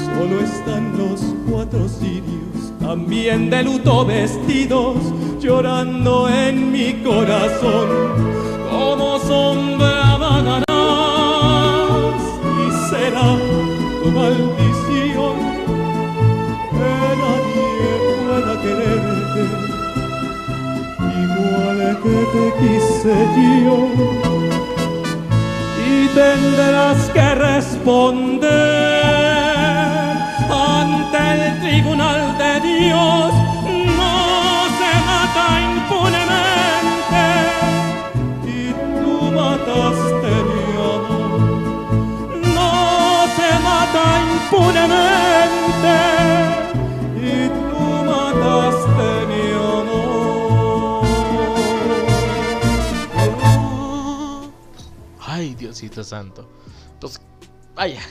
[0.04, 4.96] Solo están los cuatro sirios, también de luto vestidos,
[5.40, 7.88] llorando en mi corazón,
[8.68, 10.64] como sombra vagarás
[12.62, 13.28] y será
[14.02, 15.36] tu maldición.
[16.76, 17.90] Que nadie
[18.24, 19.42] pueda quererte
[21.22, 23.16] igual que te quise
[23.64, 23.78] yo.
[25.86, 28.93] Y tendrás que responder
[32.84, 33.32] Dios
[34.00, 34.14] no
[34.78, 37.24] se mata impunemente
[38.46, 41.40] y tú mataste mi amor
[42.58, 42.72] no
[43.36, 45.96] se mata impunemente
[47.16, 51.04] y tú mataste mi amor.
[55.26, 56.40] Ay, Diosito Santo.
[56.92, 57.20] Entonces,
[57.74, 58.02] vaya,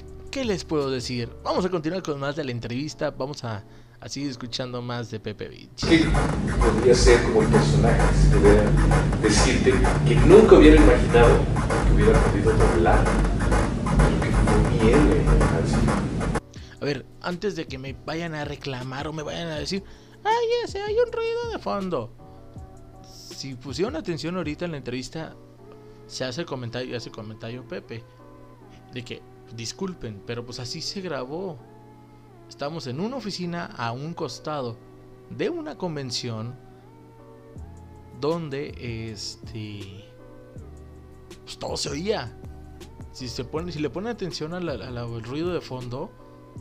[0.44, 1.30] ¿qué les puedo decir?
[1.42, 3.12] Vamos a continuar con más de la entrevista.
[3.12, 3.64] Vamos a,
[4.02, 5.70] a seguir escuchando más de Pepe.
[5.78, 6.06] ¿Qué
[6.60, 8.02] podría ser como el personaje?
[8.14, 8.70] Si pudiera
[9.22, 9.74] decirte
[10.06, 11.40] que nunca hubiera imaginado
[11.88, 13.06] que hubiera podido doblar.
[13.06, 15.26] Lo que fue bien
[15.64, 15.78] así.
[16.82, 19.82] A ver, antes de que me vayan a reclamar o me vayan a decir,
[20.26, 22.12] ay, ese hay un ruido de fondo.
[23.06, 25.38] Si pusieron atención ahorita en la entrevista,
[26.06, 28.04] se hace el comentario, hace el comentario Pepe,
[28.94, 31.58] de que disculpen, pero pues así se grabó.
[32.50, 34.78] Estamos en una oficina a un costado
[35.30, 36.56] de una convención
[38.20, 40.06] donde este
[41.44, 42.38] pues todo se oía.
[43.12, 46.10] Si se pone, si le ponen atención al, al- ruido de fondo,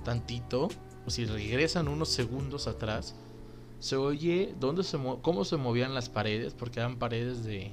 [0.04, 0.68] tantito,
[1.06, 3.14] o si regresan unos segundos atrás,
[3.78, 7.72] se oye dónde se mo- cómo se movían las paredes, porque eran paredes de.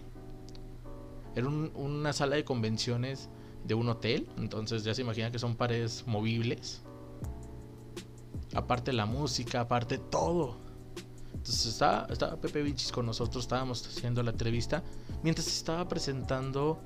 [1.36, 3.30] Era un- una sala de convenciones
[3.64, 6.82] de un hotel, entonces ya se imagina que son paredes movibles.
[8.56, 10.58] Aparte la música, aparte todo.
[11.34, 14.84] Entonces estaba, estaba Pepe Vichis con nosotros, estábamos haciendo la entrevista,
[15.24, 16.82] mientras estaba presentando,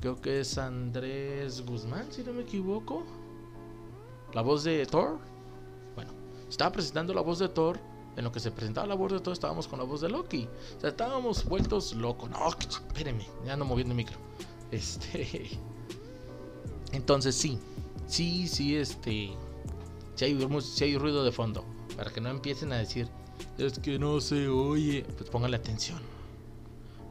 [0.00, 3.04] creo que es Andrés Guzmán, si no me equivoco.
[4.34, 5.18] La voz de Thor.
[5.94, 6.12] Bueno,
[6.48, 7.78] estaba presentando la voz de Thor.
[8.14, 10.48] En lo que se presentaba la voz de Thor, estábamos con la voz de Loki.
[10.76, 12.30] O sea, estábamos vueltos locos.
[12.30, 14.16] No, espérenme, ya ando moviendo el micro.
[14.70, 15.50] Este.
[16.92, 17.58] Entonces, sí,
[18.06, 19.30] sí, sí, este.
[20.14, 21.64] Si hay, sí hay ruido de fondo.
[21.96, 23.08] Para que no empiecen a decir,
[23.58, 25.04] es que no se oye.
[25.16, 25.98] Pues pónganle atención.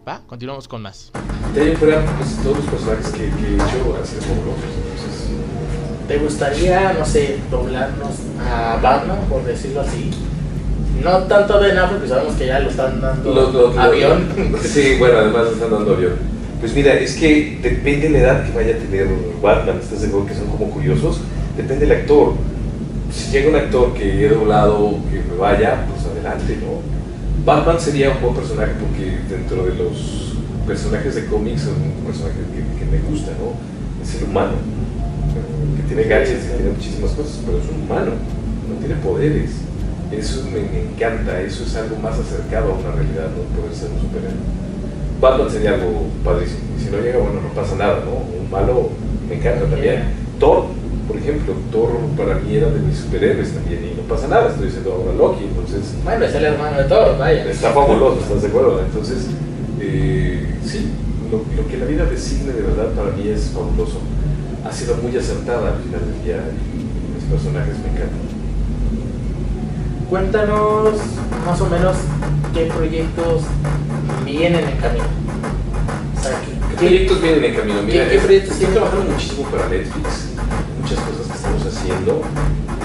[0.07, 1.11] Va, continuamos con más.
[1.53, 4.63] De ahí fuera, pues todos los personajes que, que he hecho han sido como locos.
[4.63, 5.27] Entonces,
[6.07, 10.09] ¿Te gustaría, no sé, doblarnos a Batman, por decirlo así?
[11.03, 14.27] No tanto Ben Affleck, pues sabemos que ya lo están dando Lo- lo- lo- avión.
[14.61, 16.13] Sí, bueno, además le están dando avión.
[16.61, 19.07] Pues mira, es que depende de la edad que vaya a tener
[19.41, 21.19] Batman, ¿estás seguro que son como curiosos?
[21.57, 22.35] Depende del actor.
[23.11, 26.79] Si llega un actor que he doblado, que me vaya, pues adelante, ¿no?
[27.43, 32.37] Batman sería un buen personaje porque dentro de los personajes de cómics es un personaje
[32.53, 33.57] que, que me gusta, ¿no?
[34.05, 34.53] Es el humano,
[35.77, 38.11] que tiene gadgets y tiene muchísimas cosas, pero es un humano,
[38.69, 39.49] no tiene poderes.
[40.11, 43.89] Eso me, me encanta, eso es algo más acercado a una realidad, no poder ser
[43.89, 44.70] un superhéroe.
[45.21, 46.59] Batman sería algo padrísimo.
[46.77, 48.11] Y si no llega, bueno, no pasa nada, ¿no?
[48.41, 48.89] Un malo
[49.29, 50.03] me encanta también.
[50.39, 50.65] Thor,
[51.07, 54.65] por ejemplo, Thor para mí era de mis superhéroes también y no pasa nada, estoy
[54.67, 57.45] diciendo ahora Loki, entonces Bueno, es el hermano de Thor, vaya.
[57.45, 58.81] está fabuloso, ¿estás de acuerdo?
[58.81, 59.27] Entonces,
[59.79, 60.89] eh, sí,
[61.29, 63.99] lo, lo que la vida designe de verdad para mí es fabuloso.
[64.65, 66.37] Ha sido muy acertada al final del día
[66.73, 68.30] y mis personajes me encantan.
[70.11, 70.95] Cuéntanos
[71.45, 71.95] más o menos
[72.53, 73.43] qué proyectos
[74.25, 75.05] vienen en camino.
[76.19, 77.81] O sea, ¿Qué ¿qué, proyectos vienen en camino?
[77.83, 80.07] Mira, ¿Qué- qué proyectos estoy trabajando muchísimo para Netflix,
[80.81, 82.21] muchas cosas que estamos haciendo.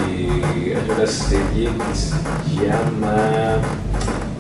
[0.09, 3.57] Eh, hay una serie que se llama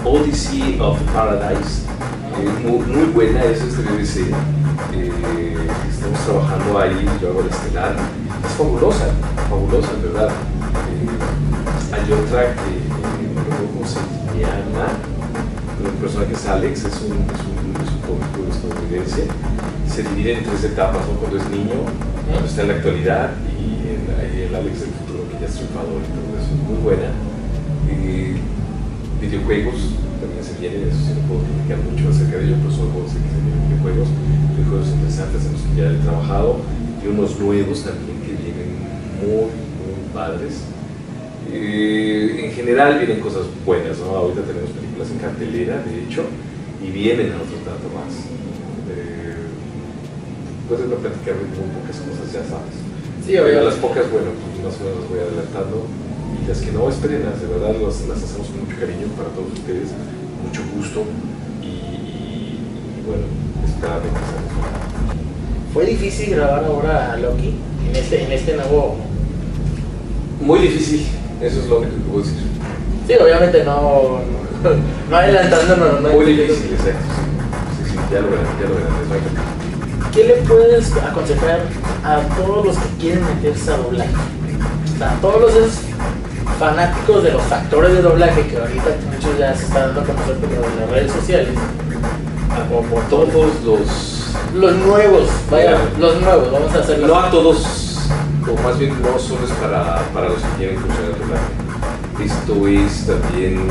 [0.04, 1.82] Odyssey of Paradise,
[2.38, 4.30] eh, muy, muy buena, es este BBC.
[4.94, 5.12] Eh,
[5.90, 7.96] estamos trabajando ahí, yo hago el estelar.
[8.46, 9.06] Es fabulosa,
[9.50, 10.30] fabulosa, en verdad.
[11.92, 14.00] Hay otra que, no recuerdo cómo se
[14.34, 14.98] llama,
[15.84, 19.28] el personaje es Alex, es un, es un, es un cómico estadounidense.
[19.86, 21.14] Se divide en tres etapas, ¿no?
[21.20, 21.86] cuando es niño,
[22.28, 26.02] cuando está en la actualidad y el, el Alex del futuro que ya es triunfador
[26.02, 26.26] y.
[26.36, 27.10] Es muy buena.
[27.88, 28.36] Eh,
[29.20, 32.90] videojuegos también se vienen, eso sí no puedo platicar mucho acerca de ello, pero solo
[32.90, 34.08] puedo decir que se vienen videojuegos,
[34.58, 36.60] videojuegos interesantes en los que ya he trabajado
[36.98, 38.74] y unos nuevos también que vienen
[39.22, 40.66] muy, muy padres.
[41.52, 44.16] Eh, en general vienen cosas buenas, ¿no?
[44.16, 46.24] Ahorita tenemos películas en cartelera, de hecho,
[46.82, 48.12] y vienen a otro tanto más.
[48.90, 49.36] Eh,
[50.68, 52.74] puedes no platicar muy pocas cosas, ya sabes.
[53.24, 53.64] Sí, obviamente.
[53.64, 55.86] las pocas, bueno, pues más o menos las voy adelantando.
[56.42, 59.50] Y las que no, espérenlas, de verdad las, las hacemos con mucho cariño para todos
[59.54, 59.90] ustedes,
[60.42, 61.02] mucho gusto.
[61.62, 63.24] Y, y- y bueno,
[63.66, 64.08] esperar que.
[65.72, 67.54] ¿Fue difícil grabar ahora a Loki
[67.88, 68.96] en este, en este nuevo...
[70.40, 71.06] Muy difícil,
[71.40, 72.42] eso es lo único que puedo decir.
[73.06, 74.20] Sí, obviamente no,
[74.62, 74.70] no,
[75.10, 76.00] no adelantándonos.
[76.00, 77.00] no Muy difícil, exacto.
[77.84, 79.56] Sí, sí, ya lo verán, ya lo verán.
[80.12, 81.60] ¿Qué le puedes aconsejar
[82.02, 84.10] a todos los que quieren meterse a doblaje?
[84.94, 85.72] O sea, a todos esos
[86.58, 90.36] fanáticos de los actores de doblaje que ahorita muchos ya se están dando a conocer
[90.36, 91.50] por las redes sociales.
[92.50, 93.28] Ah, Por, por todos
[93.62, 93.80] los
[94.54, 97.08] Los nuevos, vaya, los nuevos, vamos a hacerlo.
[97.08, 97.58] No a todos,
[98.48, 102.24] o más bien no solo es para, para los que escuchar el doblaje.
[102.24, 103.66] Esto es también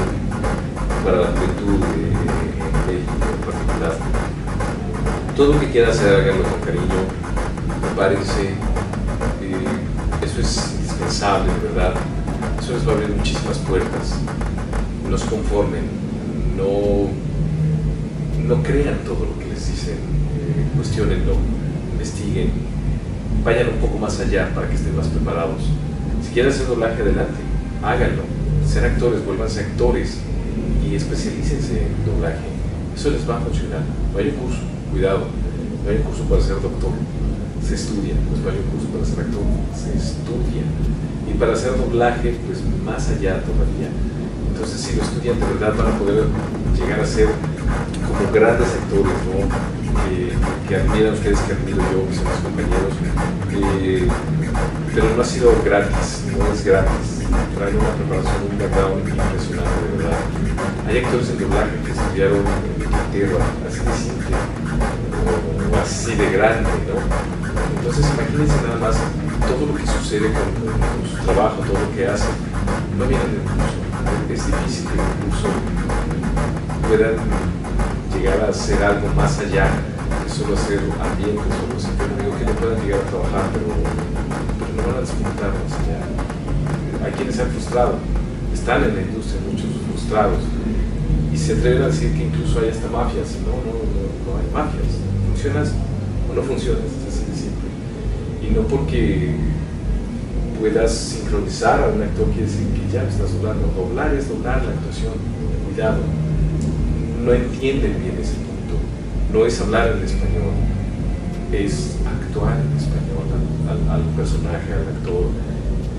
[1.03, 3.97] para la juventud de México en particular.
[5.35, 7.01] Todo lo que quieran hacer, háganlo con cariño,
[7.81, 8.49] prepárense.
[9.41, 11.93] eh, eso es indispensable, de verdad.
[12.59, 14.15] Eso les va a abrir muchísimas puertas.
[15.09, 15.83] No se conformen,
[16.57, 17.09] no,
[18.47, 21.35] no crean todo lo que les dicen, eh, cuestionenlo,
[21.93, 22.51] investiguen,
[23.43, 25.61] vayan un poco más allá para que estén más preparados.
[26.23, 27.39] Si quieren hacer doblaje, adelante,
[27.83, 28.23] háganlo.
[28.67, 30.17] Ser actores, vuélvanse actores
[30.83, 32.45] y especialícense en doblaje.
[32.95, 33.81] Eso les va a funcionar.
[34.13, 35.27] No hay un curso, cuidado,
[35.83, 36.91] no hay un curso para ser doctor.
[37.61, 39.41] Se estudia, pues no un curso para ser actor,
[39.73, 40.63] se estudia.
[41.29, 43.89] Y para hacer doblaje, pues más allá todavía.
[44.49, 46.25] Entonces, si lo estudian, de verdad van a poder
[46.77, 47.27] llegar a ser
[48.03, 49.47] como grandes actores, ¿no?
[50.05, 50.33] Que,
[50.67, 52.93] que admiran ustedes, que admiro yo, mis compañeros.
[53.51, 54.07] Eh,
[54.93, 57.23] pero no ha sido gratis, no es gratis.
[57.55, 60.19] Traen una preparación, un background impresionante, de verdad.
[60.87, 64.35] Hay actores en doblaje que estudiaron en Inglaterra, así de simple,
[65.71, 67.35] o así de grande, ¿no?
[67.77, 68.95] Entonces, imagínense nada más
[69.47, 72.35] todo lo que sucede con, su trabajo, todo lo que hacen.
[72.97, 73.79] No vienen del curso.
[74.29, 75.47] Es difícil que el curso
[76.87, 77.15] puedan
[78.15, 79.67] llegar a hacer algo más allá
[80.23, 83.67] de solo hacer ambiente, solo hacer, no digo que no puedan llegar a trabajar, pero,
[84.75, 85.99] no van a disfrutar más allá.
[87.05, 87.95] Hay quienes se han frustrado,
[88.53, 90.39] están en la industria muchos frustrados
[91.31, 93.37] y se atreven a decir que incluso hay hasta mafias.
[93.45, 94.99] No, no, no, no hay mafias.
[95.31, 95.71] Funcionas
[96.29, 97.69] o no funcionas, es así de simple.
[98.41, 99.35] Y no porque
[100.59, 103.67] puedas sincronizar a un actor quiere decir que ya estás doblando.
[103.75, 105.13] Doblar es doblar la actuación.
[105.67, 106.24] Cuidado.
[107.25, 108.75] No entienden bien ese punto.
[109.33, 110.53] No es hablar en español,
[111.51, 113.25] es actuar en español
[113.67, 115.23] al, al- al personaje, al actor.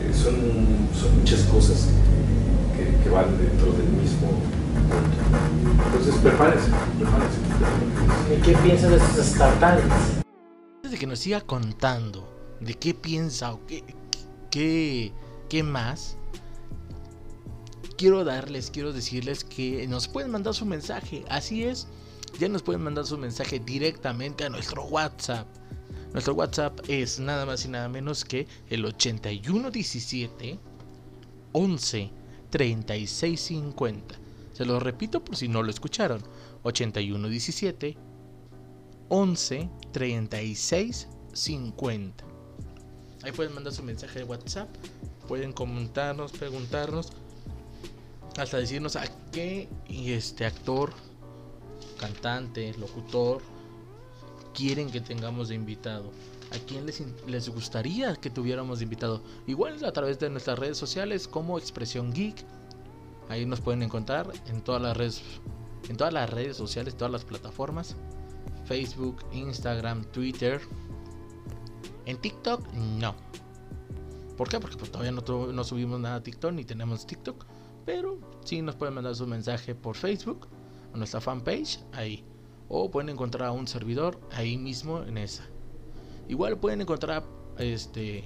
[0.05, 0.35] Eh, son,
[0.99, 1.89] son muchas cosas
[2.77, 5.87] que, que van dentro del mismo punto.
[5.87, 7.39] Entonces, prepárense, prepárense.
[8.39, 9.95] ¿Y qué piensas de estos Star Talents?
[10.77, 12.29] Antes de que nos siga contando
[12.61, 13.83] de qué piensa o qué,
[14.51, 15.13] qué,
[15.49, 16.16] qué más,
[17.97, 21.25] quiero darles, quiero decirles que nos pueden mandar su mensaje.
[21.29, 21.89] Así es,
[22.39, 25.47] ya nos pueden mandar su mensaje directamente a nuestro WhatsApp.
[26.13, 30.59] Nuestro WhatsApp es nada más y nada menos que el 8117
[31.53, 32.11] 11
[32.51, 34.15] 36 50.
[34.53, 36.23] Se lo repito por si no lo escucharon.
[36.63, 37.97] 8117
[39.09, 42.25] 11 36 50.
[43.23, 44.69] Ahí pueden mandar su mensaje de WhatsApp,
[45.27, 47.13] pueden comentarnos, preguntarnos,
[48.37, 50.93] hasta decirnos a qué este actor,
[51.99, 53.41] cantante, locutor
[54.55, 56.11] quieren que tengamos de invitado.
[56.53, 59.23] ¿A quién les, les gustaría que tuviéramos de invitado?
[59.47, 62.45] Igual a través de nuestras redes sociales como Expresión Geek.
[63.29, 65.23] Ahí nos pueden encontrar en todas las redes,
[65.89, 67.97] en todas las redes sociales, todas las plataformas.
[68.65, 70.61] Facebook, Instagram, Twitter.
[72.05, 73.15] En TikTok, no.
[74.37, 74.61] ¿Por qué?
[74.61, 75.23] Porque pues, todavía no,
[75.53, 77.45] no subimos nada a TikTok ni tenemos TikTok.
[77.87, 80.49] Pero sí nos pueden mandar su mensaje por Facebook,
[80.93, 82.25] a nuestra fanpage, ahí.
[82.69, 85.47] O pueden encontrar a un servidor ahí mismo en esa.
[86.29, 87.25] Igual pueden encontrar
[87.59, 88.25] este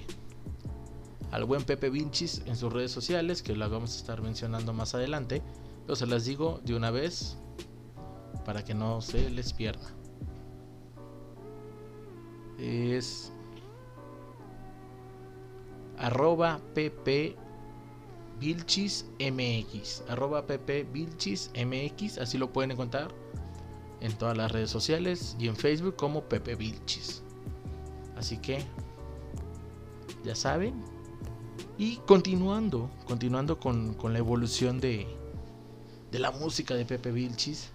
[1.31, 4.95] al buen Pepe Vinchis en sus redes sociales, que las vamos a estar mencionando más
[4.95, 5.41] adelante.
[5.85, 7.37] Pero se las digo de una vez
[8.43, 9.87] para que no se les pierda.
[12.57, 13.31] Es
[15.97, 17.37] arroba pp
[18.41, 23.13] vilchis mx arroba pp vilchis mx así lo pueden encontrar
[24.01, 27.21] en todas las redes sociales y en facebook como pepe vilchis.
[28.17, 28.65] Así que
[30.25, 30.83] ya saben.
[31.77, 35.07] Y continuando continuando con, con la evolución de
[36.11, 37.69] de la música de pepe vilchis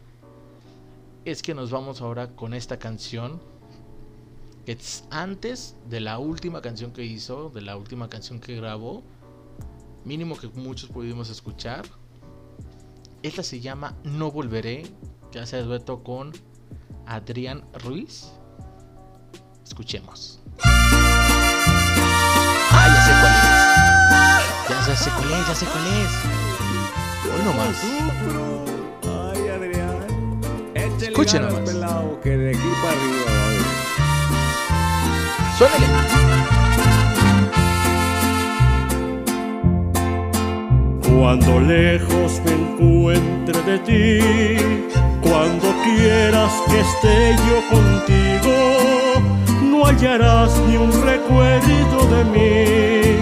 [1.25, 3.41] es que nos vamos ahora con esta canción
[4.65, 9.05] que es antes de la última canción que hizo, de la última canción que grabó,
[10.07, 11.85] mínimo que muchos pudimos escuchar.
[13.23, 14.85] Esta se llama No Volveré,
[15.33, 16.33] que hace dueto con
[17.07, 18.33] Adrián Ruiz.
[19.65, 20.41] Escuchemos.
[22.71, 23.47] Ah, ya sé cuál es.
[24.69, 26.11] Ya, ya sé cuál es, ya sé cuál es.
[27.35, 27.77] Hoy nomás.
[29.03, 30.07] Ay, Adrián.
[31.03, 31.67] Escuchen nomás.
[41.27, 44.87] Cuando lejos me encuentre de ti,
[45.21, 48.55] cuando quieras que esté yo contigo,
[49.61, 53.19] no hallarás ni un recuerdo de mí,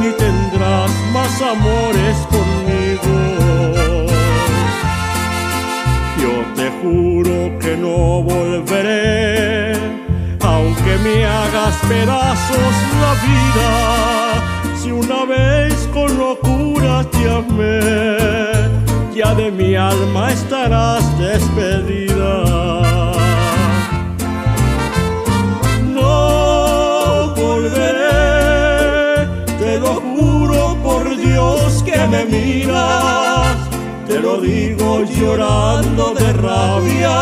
[0.00, 3.14] ni tendrás más amores conmigo.
[6.22, 9.74] Yo te juro que no volveré,
[10.40, 12.72] aunque me hagas pedazos
[13.02, 13.68] la vida.
[14.82, 17.80] Si una vez con locura te amé,
[19.14, 22.34] ya de mi alma estarás despedida.
[25.96, 29.26] No volveré,
[29.60, 33.56] te lo juro por Dios que me miras,
[34.06, 37.16] te lo digo llorando de rabia.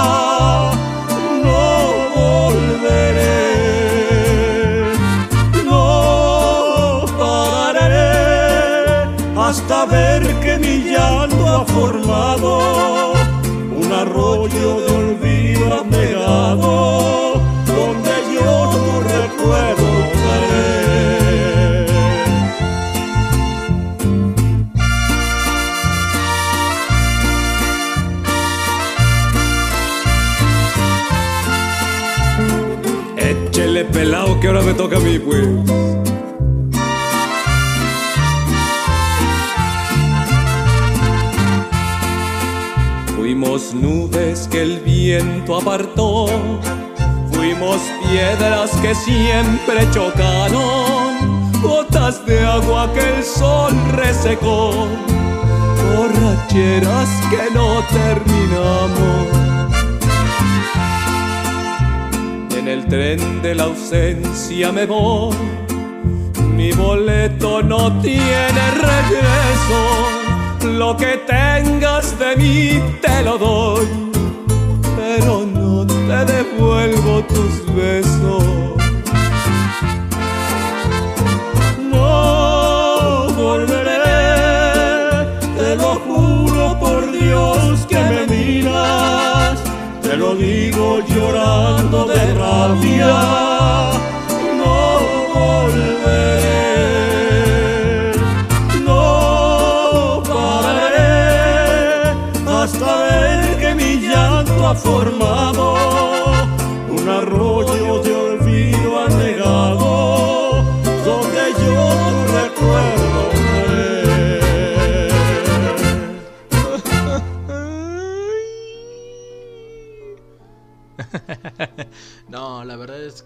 [64.93, 65.14] Ausencia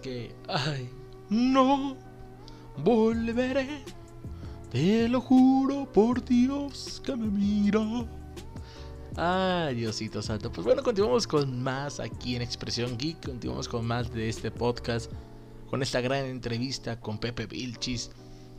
[0.01, 0.33] que.
[0.47, 0.89] Ay,
[1.29, 1.95] no
[2.77, 3.83] volveré.
[4.71, 7.81] Te lo juro por Dios que me mira.
[9.15, 10.51] Ay, Diosito Santo.
[10.51, 13.25] Pues bueno, continuamos con más aquí en Expresión Geek.
[13.25, 15.11] Continuamos con más de este podcast.
[15.69, 18.11] Con esta gran entrevista con Pepe Vilchis.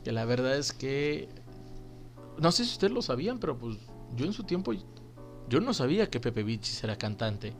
[0.03, 1.29] Que la verdad es que.
[2.37, 3.77] No sé si ustedes lo sabían, pero pues
[4.15, 4.73] yo en su tiempo.
[5.47, 7.53] Yo no sabía que Pepe Vilchis era cantante.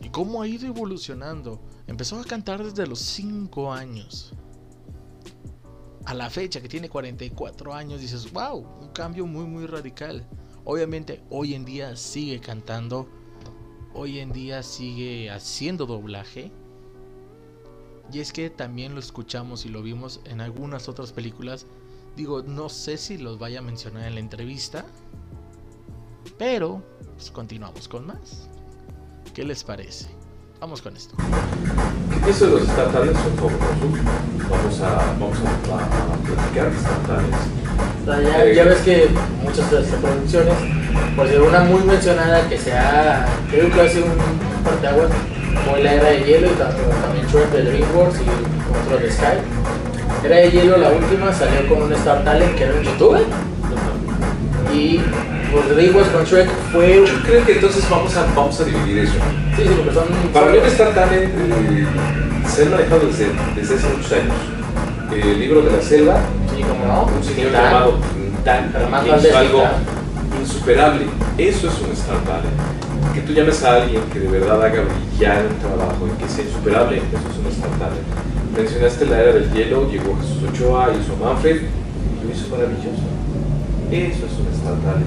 [0.00, 1.60] Y cómo ha ido evolucionando.
[1.86, 4.32] Empezó a cantar desde los 5 años.
[6.04, 10.26] A la fecha que tiene 44 años dices, wow, un cambio muy muy radical.
[10.64, 13.08] Obviamente hoy en día sigue cantando.
[13.94, 16.52] Hoy en día sigue haciendo doblaje.
[18.12, 21.66] Y es que también lo escuchamos y lo vimos en algunas otras películas.
[22.16, 24.86] Digo, no sé si los vaya a mencionar en la entrevista.
[26.38, 26.82] Pero,
[27.16, 28.48] pues continuamos con más.
[29.38, 30.06] ¿Qué les parece?
[30.60, 31.14] Vamos con esto.
[31.16, 33.20] ¿Qué pienso de los Star Talents?
[33.20, 34.02] Son fabulosos.
[34.50, 37.38] Vamos a, vamos a, a, a platicar de Star Talents.
[38.02, 39.08] O sea, ya, ya ves que
[39.44, 40.54] muchas de las producciones,
[41.14, 44.10] por decir una muy mencionada que se ha, creo que hace un
[44.64, 45.08] parteaguas,
[45.70, 50.24] fue la era de hielo y tanto, también Shrek de DreamWorks y otro de Sky.
[50.24, 53.22] Era de hielo, la última salió con un Star Talent que era un youtuber
[54.74, 55.00] y
[55.52, 57.04] pues DreamWorks con Shrek fue.
[57.06, 59.14] Yo creo que entonces vamos a, vamos a dividir eso.
[59.56, 60.04] Sí, sí, porque son.
[60.32, 61.86] Para mí, Star Talent eh,
[62.48, 63.26] se ha manejado desde,
[63.56, 64.34] desde hace muchos años.
[65.12, 66.20] El libro de la selva,
[66.54, 67.04] Sí, como no.
[67.16, 67.64] un señor Tan.
[67.64, 67.98] llamado
[68.44, 70.40] Germán que hizo algo Tan.
[70.42, 71.06] insuperable.
[71.38, 73.14] Eso es un Star Talent.
[73.14, 76.44] Que tú llames a alguien que de verdad haga brillar el trabajo y que sea
[76.44, 78.06] insuperable, eso es un Star Talent.
[78.56, 83.02] Mencionaste la era del hielo, llegó Jesús Ochoa, hizo Manfred, y lo hizo maravilloso.
[83.90, 85.06] Eso es un Star Talent.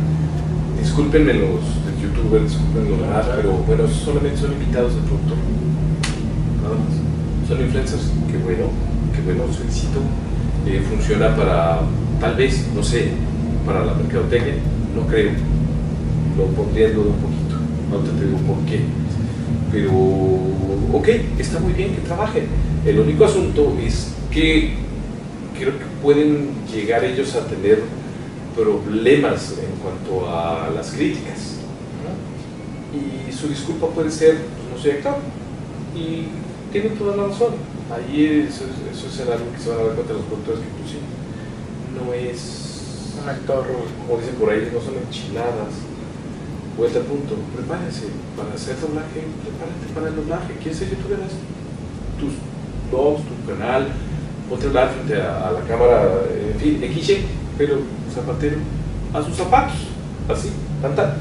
[0.79, 1.61] Discúlpenme los
[2.01, 5.37] youtubers, discúlpenme los demás, pero bueno, solamente son invitados al productor.
[6.63, 7.47] Nada más.
[7.47, 8.65] Son influencers, qué bueno,
[9.13, 9.99] qué bueno, felicito.
[10.65, 11.81] Eh, funciona para,
[12.19, 13.09] tal vez, no sé,
[13.67, 14.55] para la mercadotecnia,
[14.95, 15.31] no creo.
[16.37, 17.55] Lo pondría en duda un poquito,
[17.91, 18.81] no te digo por qué.
[19.71, 19.91] Pero,
[20.97, 21.07] ok,
[21.37, 22.45] está muy bien que trabajen.
[22.83, 24.73] El único asunto es que
[25.55, 27.83] creo que pueden llegar ellos a tener
[28.55, 31.57] problemas en cuanto a las críticas.
[32.03, 32.11] ¿no?
[32.97, 35.15] Y su disculpa puede ser, pues no soy actor.
[35.95, 36.27] Y
[36.71, 37.53] tienen toda la razón.
[37.91, 40.69] Ahí eso, es- eso es algo que se van a dar cuenta los productores que
[40.71, 41.01] inclusive
[41.97, 42.67] no es,
[43.21, 43.65] Un actor.
[44.07, 45.73] como dicen por ahí, no son enchiladas.
[46.77, 50.53] Vuelta al punto, prepárense para hacer doblaje, prepárate para el doblaje.
[50.63, 51.19] ¿Quieres ser youtuber?
[52.17, 52.33] Tus
[52.89, 53.87] blogs, tu canal,
[54.49, 57.17] ponte a hablar frente a, a la cámara, en fin, XY,
[57.57, 57.75] pero
[58.11, 58.57] zapatero,
[59.13, 59.77] a sus zapatos,
[60.29, 60.49] así,
[60.81, 61.17] tanta.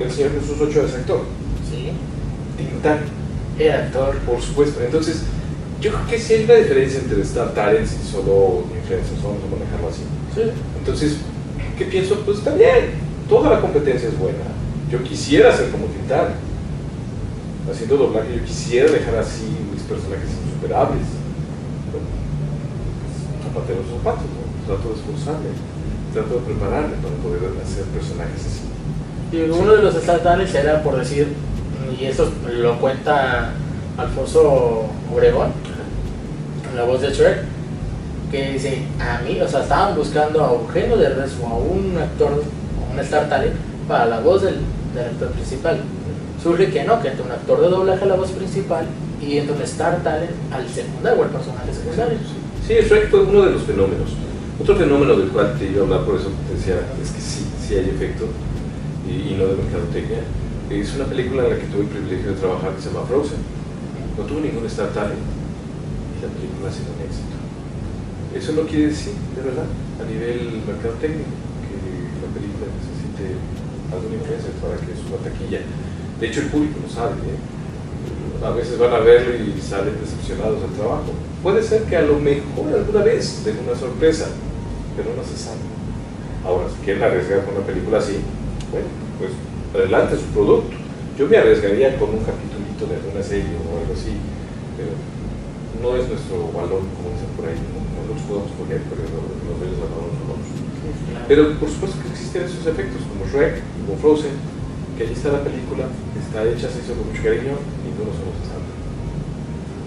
[0.00, 1.20] El señor Jesús Ochoa es actor,
[1.68, 1.90] Sí.
[2.56, 3.00] Tintán,
[3.58, 4.16] Era actor.
[4.26, 4.80] por supuesto.
[4.82, 5.22] Entonces,
[5.80, 9.50] yo creo que sí hay una diferencia entre Star Talents y solo influencers, vamos a
[9.54, 10.02] manejarlo así.
[10.34, 10.42] Sí.
[10.78, 11.16] Entonces,
[11.78, 12.16] ¿qué pienso?
[12.24, 12.96] Pues bien,
[13.28, 14.44] toda la competencia es buena.
[14.90, 16.34] Yo quisiera ser como Tintán.
[17.70, 21.06] Haciendo doblaje, yo quisiera dejar así mis personajes insuperables.
[21.92, 22.08] Bueno,
[23.04, 24.42] pues, zapatero los zapatos, ¿no?
[24.66, 25.50] Trato de esforzarme,
[26.12, 29.36] trato de prepararme para poder hacer personajes así.
[29.36, 31.28] Y uno de los estatales era, por decir,
[31.98, 33.52] y eso lo cuenta
[33.96, 35.52] Alfonso Obregón,
[36.74, 37.44] la voz de Shrek,
[38.30, 42.42] que dice, a mí, o sea, estaban buscando a Eugenio de o a un actor,
[42.88, 43.54] a un star talent,
[43.88, 44.56] para la voz del,
[44.94, 45.80] del actor principal.
[46.42, 48.86] Surge que no, que entre un actor de doblaje a la voz principal
[49.20, 52.18] y entre un star talent al secundario o al personaje secundario.
[52.66, 54.10] Sí, Shrek fue uno de los fenómenos.
[54.60, 57.48] Otro fenómeno del cual te iba a hablar, por eso te decía, es que sí,
[57.66, 58.28] sí hay efecto,
[59.08, 60.20] y, y no de mercadotecnia.
[60.68, 63.40] Es una película en la que tuve el privilegio de trabajar que se llama Frozen.
[64.18, 67.34] No tuvo ningún Star Talent y la película ha sido un éxito.
[68.36, 71.24] Eso no quiere decir, de verdad, a nivel mercadotecnia,
[71.64, 71.74] que
[72.20, 73.40] la película necesite
[73.90, 75.64] alguna influencia para que suba taquilla.
[75.64, 77.16] De hecho, el público lo sabe.
[77.16, 78.44] ¿eh?
[78.44, 81.16] A veces van a verlo y salen decepcionados del trabajo.
[81.42, 84.28] Puede ser que a lo mejor alguna vez den una sorpresa,
[85.00, 85.64] pero no se sabe.
[86.44, 88.20] Ahora, si quieren arriesgar con una película así,
[88.68, 89.32] bueno, pues
[89.72, 90.76] adelante su producto.
[91.16, 94.16] Yo me arriesgaría con un capitulito de alguna serie o algo así,
[94.76, 94.92] pero
[95.80, 99.80] no es nuestro balón, como dicen por ahí, no, no los podemos poner, pero los,
[99.80, 100.48] no vamos.
[101.28, 104.36] Pero por supuesto que existen esos efectos, como Shrek, como Frozen,
[104.96, 108.12] que ahí está la película, está hecha, se hizo con mucho cariño y no lo
[108.16, 108.76] somos exactos.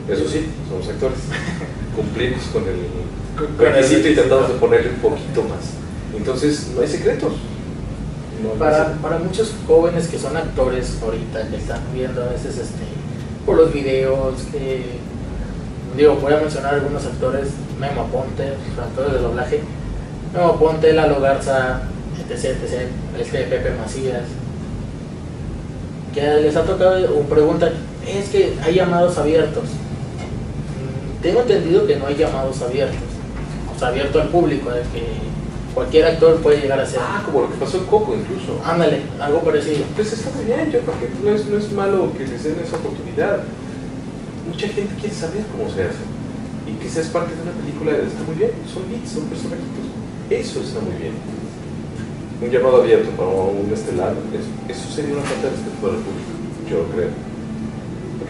[0.10, 1.18] Eso sí, somos actores.
[1.96, 5.60] Cumplimos con el requisito y tratamos de ponerle un poquito más.
[6.16, 7.34] Entonces, no hay secretos.
[8.42, 9.02] No hay Para, secretos.
[9.02, 12.84] para muchos jóvenes que son actores ahorita, que están viendo a veces este,
[13.46, 15.00] por los videos, que
[15.98, 19.62] digo, voy a mencionar algunos actores, Memo Aponte, actores de doblaje,
[20.34, 21.82] Memo Aponte, Lalo Garza,
[22.30, 22.88] etc, etc,
[23.20, 24.24] este Pepe Macías,
[26.14, 27.74] que les ha tocado o preguntan,
[28.08, 29.64] es que hay llamados abiertos.
[31.24, 33.00] Tengo entendido que no hay llamados abiertos,
[33.74, 35.24] o sea, abierto al público, de que
[35.74, 37.00] cualquier actor puede llegar a ser.
[37.02, 38.60] Ah, como lo que pasó en Coco incluso.
[38.66, 39.86] Ándale, algo parecido.
[39.96, 42.60] Pues está muy bien, yo creo que no es, no es malo que les den
[42.62, 43.40] esa oportunidad.
[44.48, 46.04] Mucha gente quiere saber cómo se hace.
[46.68, 48.52] Y que seas parte de una película está muy bien.
[48.68, 49.88] Son bits, son personajitos.
[50.30, 51.14] Eso está muy bien.
[52.42, 56.04] Un llamado abierto para un estelar, eso, eso sería una falta de respeto para el
[56.04, 56.32] público,
[56.68, 57.33] yo creo.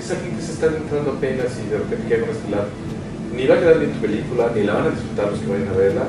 [0.03, 2.67] Es alguien se está entrando apenas y de repente llega un estelar.
[3.31, 5.69] Ni va a quedar bien tu película, ni la van a disfrutar los que vayan
[5.69, 6.03] a verla,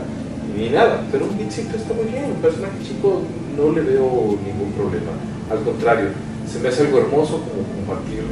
[0.51, 1.07] ni nada.
[1.13, 2.25] Pero un siempre está muy bien.
[2.35, 3.23] Un personaje chico
[3.57, 5.15] no le veo ningún problema.
[5.47, 6.11] Al contrario,
[6.51, 8.27] se me hace algo hermoso como compartir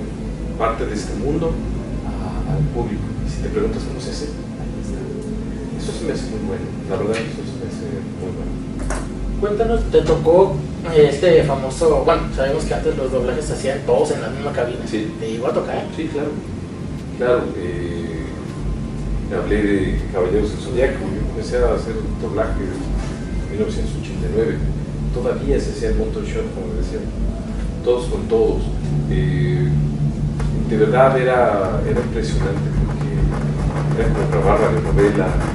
[0.58, 3.06] parte de este mundo al público.
[3.22, 4.98] Y si te preguntas cómo se hace, ahí está.
[5.78, 6.66] Eso se me hace muy bueno.
[6.90, 7.86] La verdad, eso se me hace
[8.18, 8.50] muy bueno.
[9.38, 10.58] Cuéntanos, te tocó
[10.94, 14.80] este famoso, bueno, sabemos que antes los doblajes se hacían todos en la misma cabina.
[14.86, 15.12] Sí.
[15.20, 15.84] ¿Te llegó a tocar?
[15.96, 16.30] Sí, claro.
[17.18, 18.24] Claro, eh,
[19.34, 20.98] hablé de Caballeros del Zodiaco.
[21.00, 24.56] Yo comencé a hacer doblaje en 1989.
[25.14, 27.02] Todavía se hacía el montón shot, como decían.
[27.84, 28.62] Todos con todos.
[29.10, 29.68] Eh,
[30.68, 35.51] de verdad era, era impresionante porque era como como grabar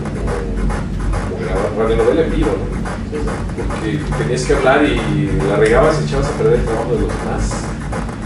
[1.77, 2.97] radionovela en vivo, ¿no?
[3.57, 7.09] porque tenías que hablar y la regabas y echabas a perder el trabajo de los
[7.09, 7.51] demás.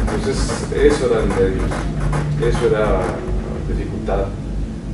[0.02, 1.72] Entonces, eso era nervios,
[2.42, 3.02] eso era
[3.68, 4.26] dificultad.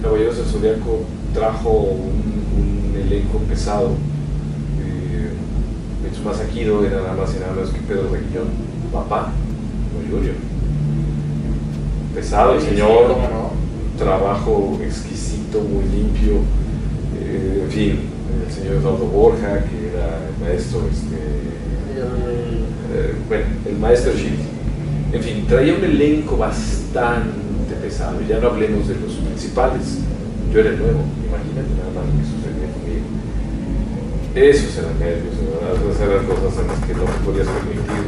[0.02, 1.02] Caballeros del Zodiaco
[1.34, 3.92] trajo un, un elenco pesado.
[4.82, 5.32] Eh,
[6.04, 8.48] Mitsumasa Kido era nada más y nada menos que Pedro Reguillón,
[8.92, 9.32] papá,
[9.96, 10.36] o Junior.
[12.14, 13.16] Pesado el señor,
[13.98, 16.40] trabajo exquisito, muy limpio.
[17.20, 18.00] Eh, en fin,
[18.48, 21.16] el señor Eduardo Borja, que era el maestro, este,
[22.94, 24.38] eh, bueno, el maestro Shiri.
[25.12, 28.20] En fin, traía un elenco bastante pesado.
[28.28, 30.00] Ya no hablemos de los principales.
[30.54, 32.67] Yo era el nuevo, imagínate nada más lo que conmigo.
[34.38, 35.90] Esos eran de verdad.
[35.90, 38.06] Esas eran cosas en las que no te podías permitir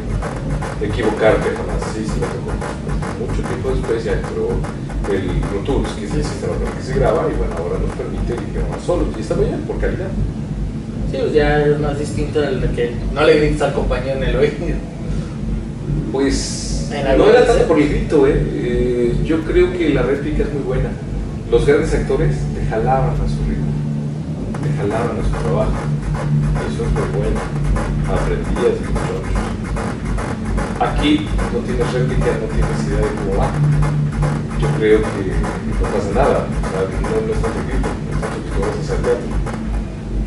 [0.81, 1.81] equivocarte jamás.
[1.95, 2.21] Sí, sí.
[3.19, 4.49] Mucho tiempo después ya entró
[5.09, 7.91] el Tools, que es el sistema con el que se graba, y bueno, ahora nos
[7.97, 9.07] permite que grabamos solos.
[9.17, 10.07] Y está muy bien, por calidad.
[11.11, 14.23] Sí, pues ya es más distinto el de que no le grites al compañero en
[14.29, 14.77] el oído.
[16.11, 18.33] Pues no era tanto por el grito, ¿eh?
[18.35, 20.89] Eh, Yo creo que la réplica es muy buena.
[21.49, 23.71] Los grandes actores te jalaban a su ritmo,
[24.61, 25.71] te jalaban a su trabajo.
[26.69, 27.39] Eso es muy bueno.
[28.09, 29.15] Aprendías de mucho.
[30.79, 33.51] Aquí no tienes réplica, no tienes idea de cómo va.
[34.59, 36.39] Yo creo que no pasa nada.
[36.47, 39.27] No, no es tanto el grito, no es tanto que tú vas a hacer teatro.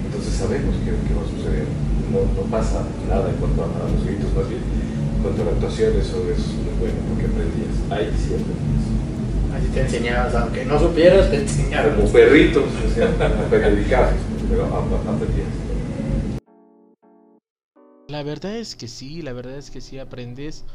[0.06, 1.66] Entonces sabemos qué, qué va a suceder.
[2.12, 4.60] No, no pasa nada en cuanto a, a los gritos, más bien.
[4.60, 7.74] En cuanto a la actuación, eso es muy bueno, porque aprendías.
[7.88, 8.84] Ahí sí aprendías.
[9.56, 11.96] Así te enseñabas, aunque no supieras, te enseñaban.
[11.96, 13.08] Como perritos, o sea,
[13.48, 15.48] dedicados, pero ap- aprendías.
[18.12, 20.66] La verdad es que sí, la verdad es que sí aprendes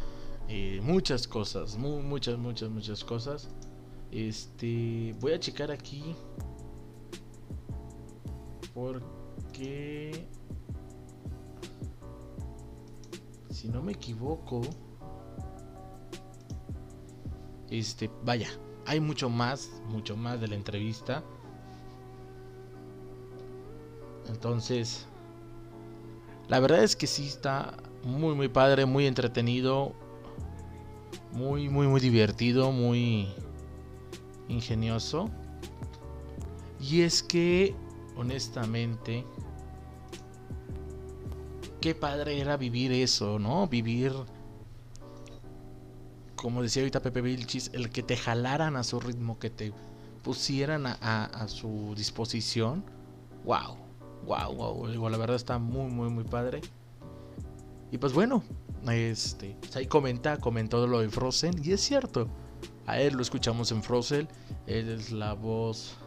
[0.50, 3.50] eh, muchas cosas, mu- muchas, muchas, muchas cosas.
[4.12, 6.16] Este, voy a checar aquí
[8.74, 10.28] porque
[13.52, 14.62] si no me equivoco,
[17.70, 18.50] este, vaya,
[18.86, 21.24] hay mucho más, mucho más de la entrevista.
[24.28, 25.07] Entonces,
[26.48, 29.94] la verdad es que sí está muy muy padre, muy entretenido,
[31.32, 33.28] muy muy muy divertido, muy
[34.48, 35.30] ingenioso.
[36.80, 37.76] Y es que
[38.16, 39.26] honestamente
[41.82, 43.68] qué padre era vivir eso, ¿no?
[43.68, 44.14] Vivir
[46.36, 49.74] como decía ahorita Pepe Vilchis, el que te jalaran a su ritmo, que te
[50.24, 52.84] pusieran a, a- a su disposición.
[53.44, 53.78] Wow,
[54.26, 55.10] wow, wow.
[55.10, 56.62] La verdad está muy, muy, muy padre.
[57.92, 58.44] Y pues bueno,
[58.92, 62.28] este, pues ahí comenta, comentó lo de Frozen y es cierto.
[62.86, 64.28] A él lo escuchamos en Frozen,
[64.66, 65.98] él es la voz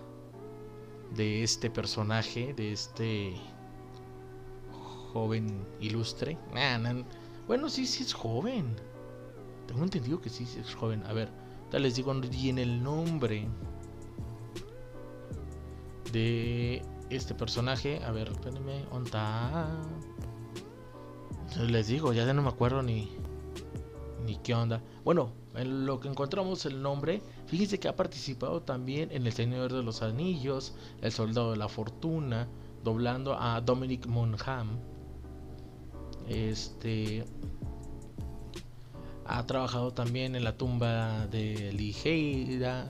[1.15, 3.35] de este personaje, de este
[5.13, 6.39] joven ilustre.
[7.47, 8.77] bueno, sí, sí es joven.
[9.67, 11.03] Tengo entendido que sí, sí es joven.
[11.07, 11.31] A ver,
[11.71, 13.47] tal les digo bien el nombre
[16.13, 18.03] de este personaje.
[18.05, 19.69] A ver, espérenme, ¿onta?
[21.59, 23.11] Les digo, ya no me acuerdo ni,
[24.25, 24.81] ni qué onda.
[25.05, 29.73] Bueno, en lo que encontramos el nombre, fíjense que ha participado también en El Señor
[29.73, 32.49] de los Anillos, El Soldado de la Fortuna,
[32.85, 34.79] doblando a Dominic Monham.
[36.29, 37.25] Este
[39.27, 42.89] ha trabajado también en la tumba de Ligeira,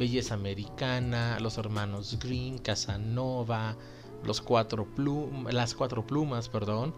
[0.00, 3.76] Belleza Americana, Los Hermanos Green, Casanova,
[4.24, 4.88] los cuatro
[5.50, 6.94] las cuatro plumas, perdón,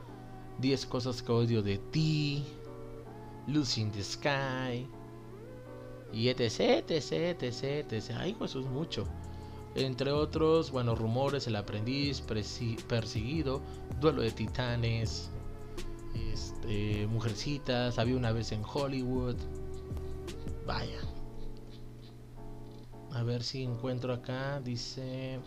[0.59, 2.45] Diez cosas que odio de ti,
[3.49, 4.87] Lucy in the Sky,
[6.13, 8.11] y etc, etc, etc.
[8.19, 9.05] Ay, eso es mucho.
[9.75, 13.63] Entre otros, bueno, rumores, El aprendiz, perseguido,
[14.01, 15.29] Duelo de titanes,
[16.33, 19.35] este, Mujercitas, había una vez en Hollywood.
[20.65, 21.01] Vaya,
[23.15, 24.61] a ver si encuentro acá.
[24.61, 25.41] Dice.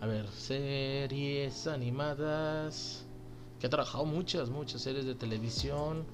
[0.00, 3.04] A ver, series animadas.
[3.58, 6.04] Que ha trabajado muchas, muchas series de televisión.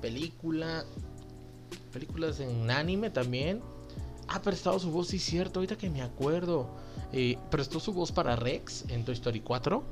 [0.00, 0.84] Película.
[1.92, 3.62] Películas en anime también.
[4.28, 5.60] Ha prestado su voz, sí, cierto.
[5.60, 6.68] Ahorita que me acuerdo.
[7.12, 9.82] Eh, prestó su voz para Rex en Toy Story 4.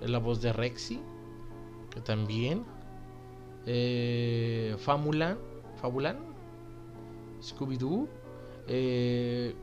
[0.00, 1.00] Es la voz de Rexy.
[1.90, 2.64] Que también.
[3.66, 5.38] Eh, Famulan.
[5.80, 6.29] Fabulan.
[7.42, 8.08] Scooby-Doo.
[8.68, 9.54] Eh,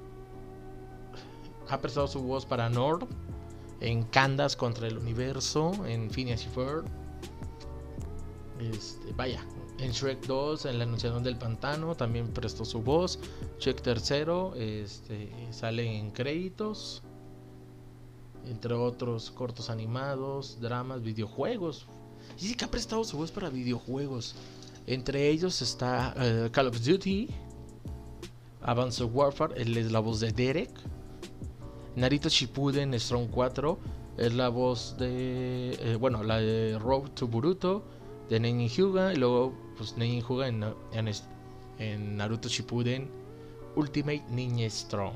[1.70, 3.08] ha prestado su voz para Nord
[3.80, 6.86] en Candas contra el universo, en Phineas y Ferb.
[8.60, 9.46] Este, vaya,
[9.80, 13.20] en Shrek 2, en la anunciación del pantano, también prestó su voz.
[13.60, 14.12] Shrek 3
[14.56, 17.04] este, sale en créditos.
[18.46, 21.86] Entre otros cortos animados, dramas, videojuegos.
[22.40, 24.36] Y sí que ha prestado su voz para videojuegos.
[24.86, 27.28] Entre ellos está eh, Call of Duty,
[28.68, 30.70] Advanced Warfare, es la voz de Derek.
[31.96, 33.80] Narito Shippuden Strong 4
[34.18, 37.86] es la voz de, eh, bueno, la de Road to Boruto,
[38.30, 40.66] de Nenin Hyuga, y luego pues Nenin Hyuga en,
[41.80, 43.10] en, Naruto Shippuden
[43.78, 45.16] Ultimate Ninja Strong.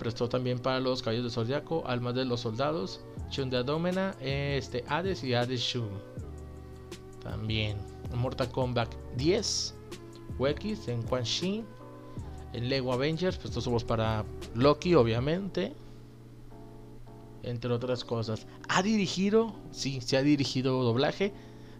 [0.00, 4.84] Prestó también para los Caballos de Zodiaco, Almas de los Soldados, Shun de Adomena, este,
[4.88, 5.88] Hades y Hades Shun.
[7.22, 7.76] También
[8.14, 9.74] Mortal Kombat 10,
[10.38, 11.64] Wekis en Quan Shi,
[12.52, 14.24] en Lego Avengers, pues esto somos para
[14.54, 15.74] Loki, obviamente.
[17.42, 18.46] Entre otras cosas.
[18.68, 21.32] Ha dirigido, sí, se ha dirigido doblaje.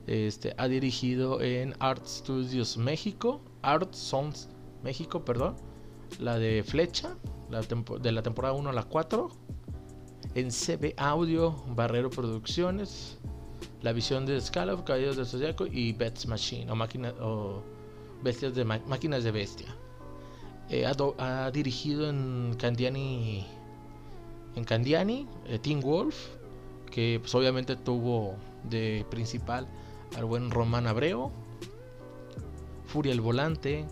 [0.06, 3.40] Este, ha dirigido en Art Studios México.
[3.62, 4.48] Art Sons
[4.84, 5.56] México, perdón.
[6.20, 7.16] La de Flecha.
[8.00, 9.30] de la temporada 1 a la 4.
[10.34, 13.18] En CB Audio, Barrero Producciones.
[13.82, 16.70] La visión de Scala, Caballeros del Zodiaco y Bets Machine.
[16.70, 17.62] O, máquina, o
[18.22, 19.74] bestias de máquinas de bestia.
[20.68, 23.46] Eh, ha, dirigido en Candiani,
[24.56, 26.16] en Candiani, eh, Teen Wolf,
[26.90, 29.68] que pues, obviamente tuvo de principal
[30.16, 31.30] al buen Román Abreu,
[32.86, 33.84] Furia el Volante,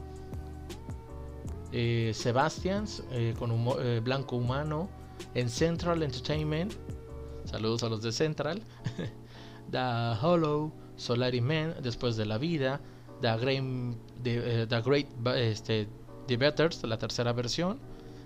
[1.70, 3.04] eh, Sebastians
[3.38, 3.52] con
[4.02, 4.88] Blanco Humano,
[5.34, 6.72] en Central Entertainment,
[7.44, 8.62] saludos a los de Central,
[9.70, 12.80] The Hollow, Solari Man, Después de la Vida,
[13.20, 13.64] The Great,
[14.22, 15.88] the Great este,
[16.26, 17.78] The Betters, la tercera versión,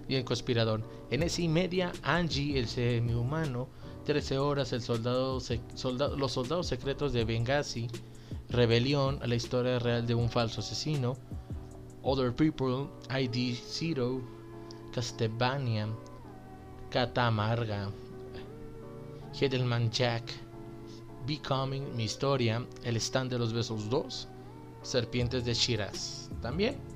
[0.09, 0.83] y El Conspirador.
[1.11, 3.69] En esa y media, Angie, el semi-humano,
[4.05, 5.39] 13 horas, el soldado,
[6.17, 7.89] los soldados secretos de Benghazi,
[8.49, 11.17] Rebelión, la historia real de un falso asesino,
[12.03, 14.23] Other People, ID Zero,
[14.95, 15.89] Castlevania,
[16.91, 17.91] Catamarga,
[19.39, 20.25] Hedelman Jack,
[21.27, 24.29] Becoming, mi historia, El stand de los besos 2,
[24.83, 26.31] Serpientes de Shiraz.
[26.41, 26.88] También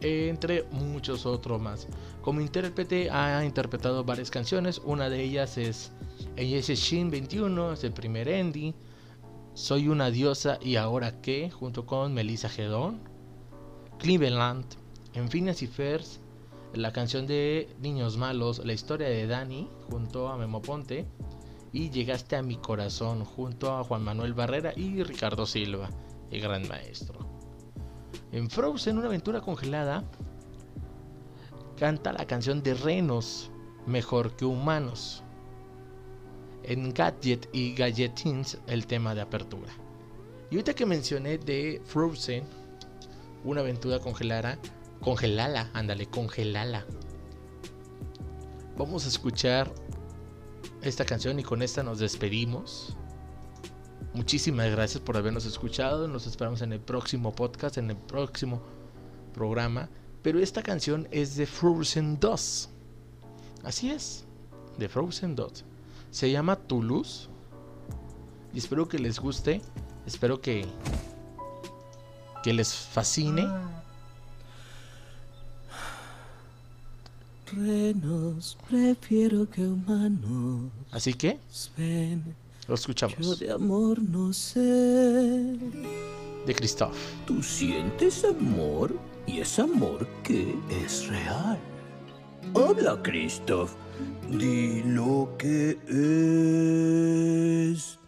[0.00, 1.86] entre muchos otros más.
[2.22, 5.92] Como intérprete ha interpretado varias canciones, una de ellas es
[6.36, 8.74] Shin 21, es el primer Andy,
[9.58, 13.00] Soy una diosa y ahora qué, junto con Melissa Gedón,
[13.98, 14.64] Cleveland,
[15.14, 16.20] en Phineas y Fers,
[16.74, 21.06] la canción de Niños Malos, la historia de Dani, junto a Memo Ponte,
[21.72, 25.90] y Llegaste a mi corazón, junto a Juan Manuel Barrera y Ricardo Silva,
[26.30, 27.37] el gran maestro.
[28.30, 30.04] En Frozen, una aventura congelada,
[31.78, 33.50] canta la canción de Renos,
[33.86, 35.22] mejor que humanos.
[36.64, 39.72] en Gadget y Gadgetins el tema de apertura.
[40.50, 42.44] Y ahorita que mencioné de Frozen,
[43.42, 44.58] una aventura congelada,
[45.00, 46.84] congelala, ándale, congelala.
[48.76, 49.72] Vamos a escuchar
[50.82, 52.97] esta canción y con esta nos despedimos.
[54.14, 56.08] Muchísimas gracias por habernos escuchado.
[56.08, 58.62] Nos esperamos en el próximo podcast, en el próximo
[59.34, 59.88] programa.
[60.22, 62.68] Pero esta canción es de Frozen 2.
[63.64, 64.24] Así es,
[64.78, 65.64] de Frozen 2.
[66.10, 67.28] Se llama Toulouse.
[68.52, 69.60] Y espero que les guste.
[70.06, 70.66] Espero que,
[72.42, 73.46] que les fascine.
[77.52, 80.70] Renos, prefiero que humanos.
[80.90, 81.38] Así que
[81.76, 82.34] Ven,
[82.68, 83.16] lo escuchamos.
[83.18, 84.60] yo de amor no sé.
[84.60, 86.94] De Christoph.
[87.26, 88.94] ¿Tú sientes amor?
[89.26, 91.58] ¿Y es amor que es real?
[92.54, 93.72] Habla, Christoph.
[94.30, 95.78] Di lo que
[97.72, 97.98] es.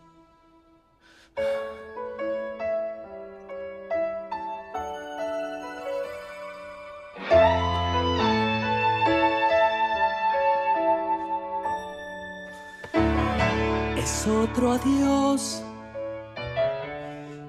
[14.68, 15.62] Adiós.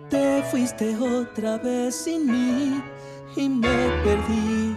[0.10, 2.82] Te fuiste otra vez sin mí
[3.36, 4.76] y me perdí.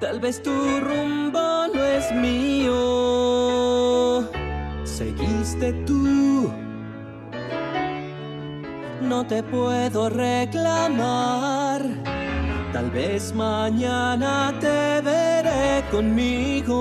[0.00, 2.74] Tal vez tu rumbo no es mío.
[4.84, 6.50] Seguiste tú.
[9.00, 11.82] No te puedo reclamar.
[12.72, 16.74] Tal vez mañana te veré conmigo.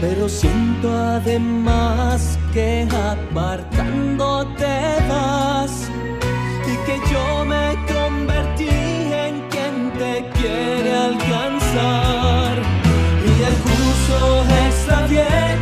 [0.00, 4.66] Pero siento además que apartándote
[5.08, 5.90] vas
[6.66, 12.54] y que yo me convertí en quien te quiere alcanzar.
[13.26, 15.58] Y el curso está bien,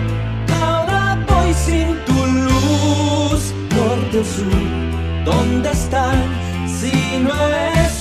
[0.63, 3.55] ahora voy sin tu luz.
[3.75, 6.19] Norte o sur, ¿dónde están
[6.67, 7.96] si no estás?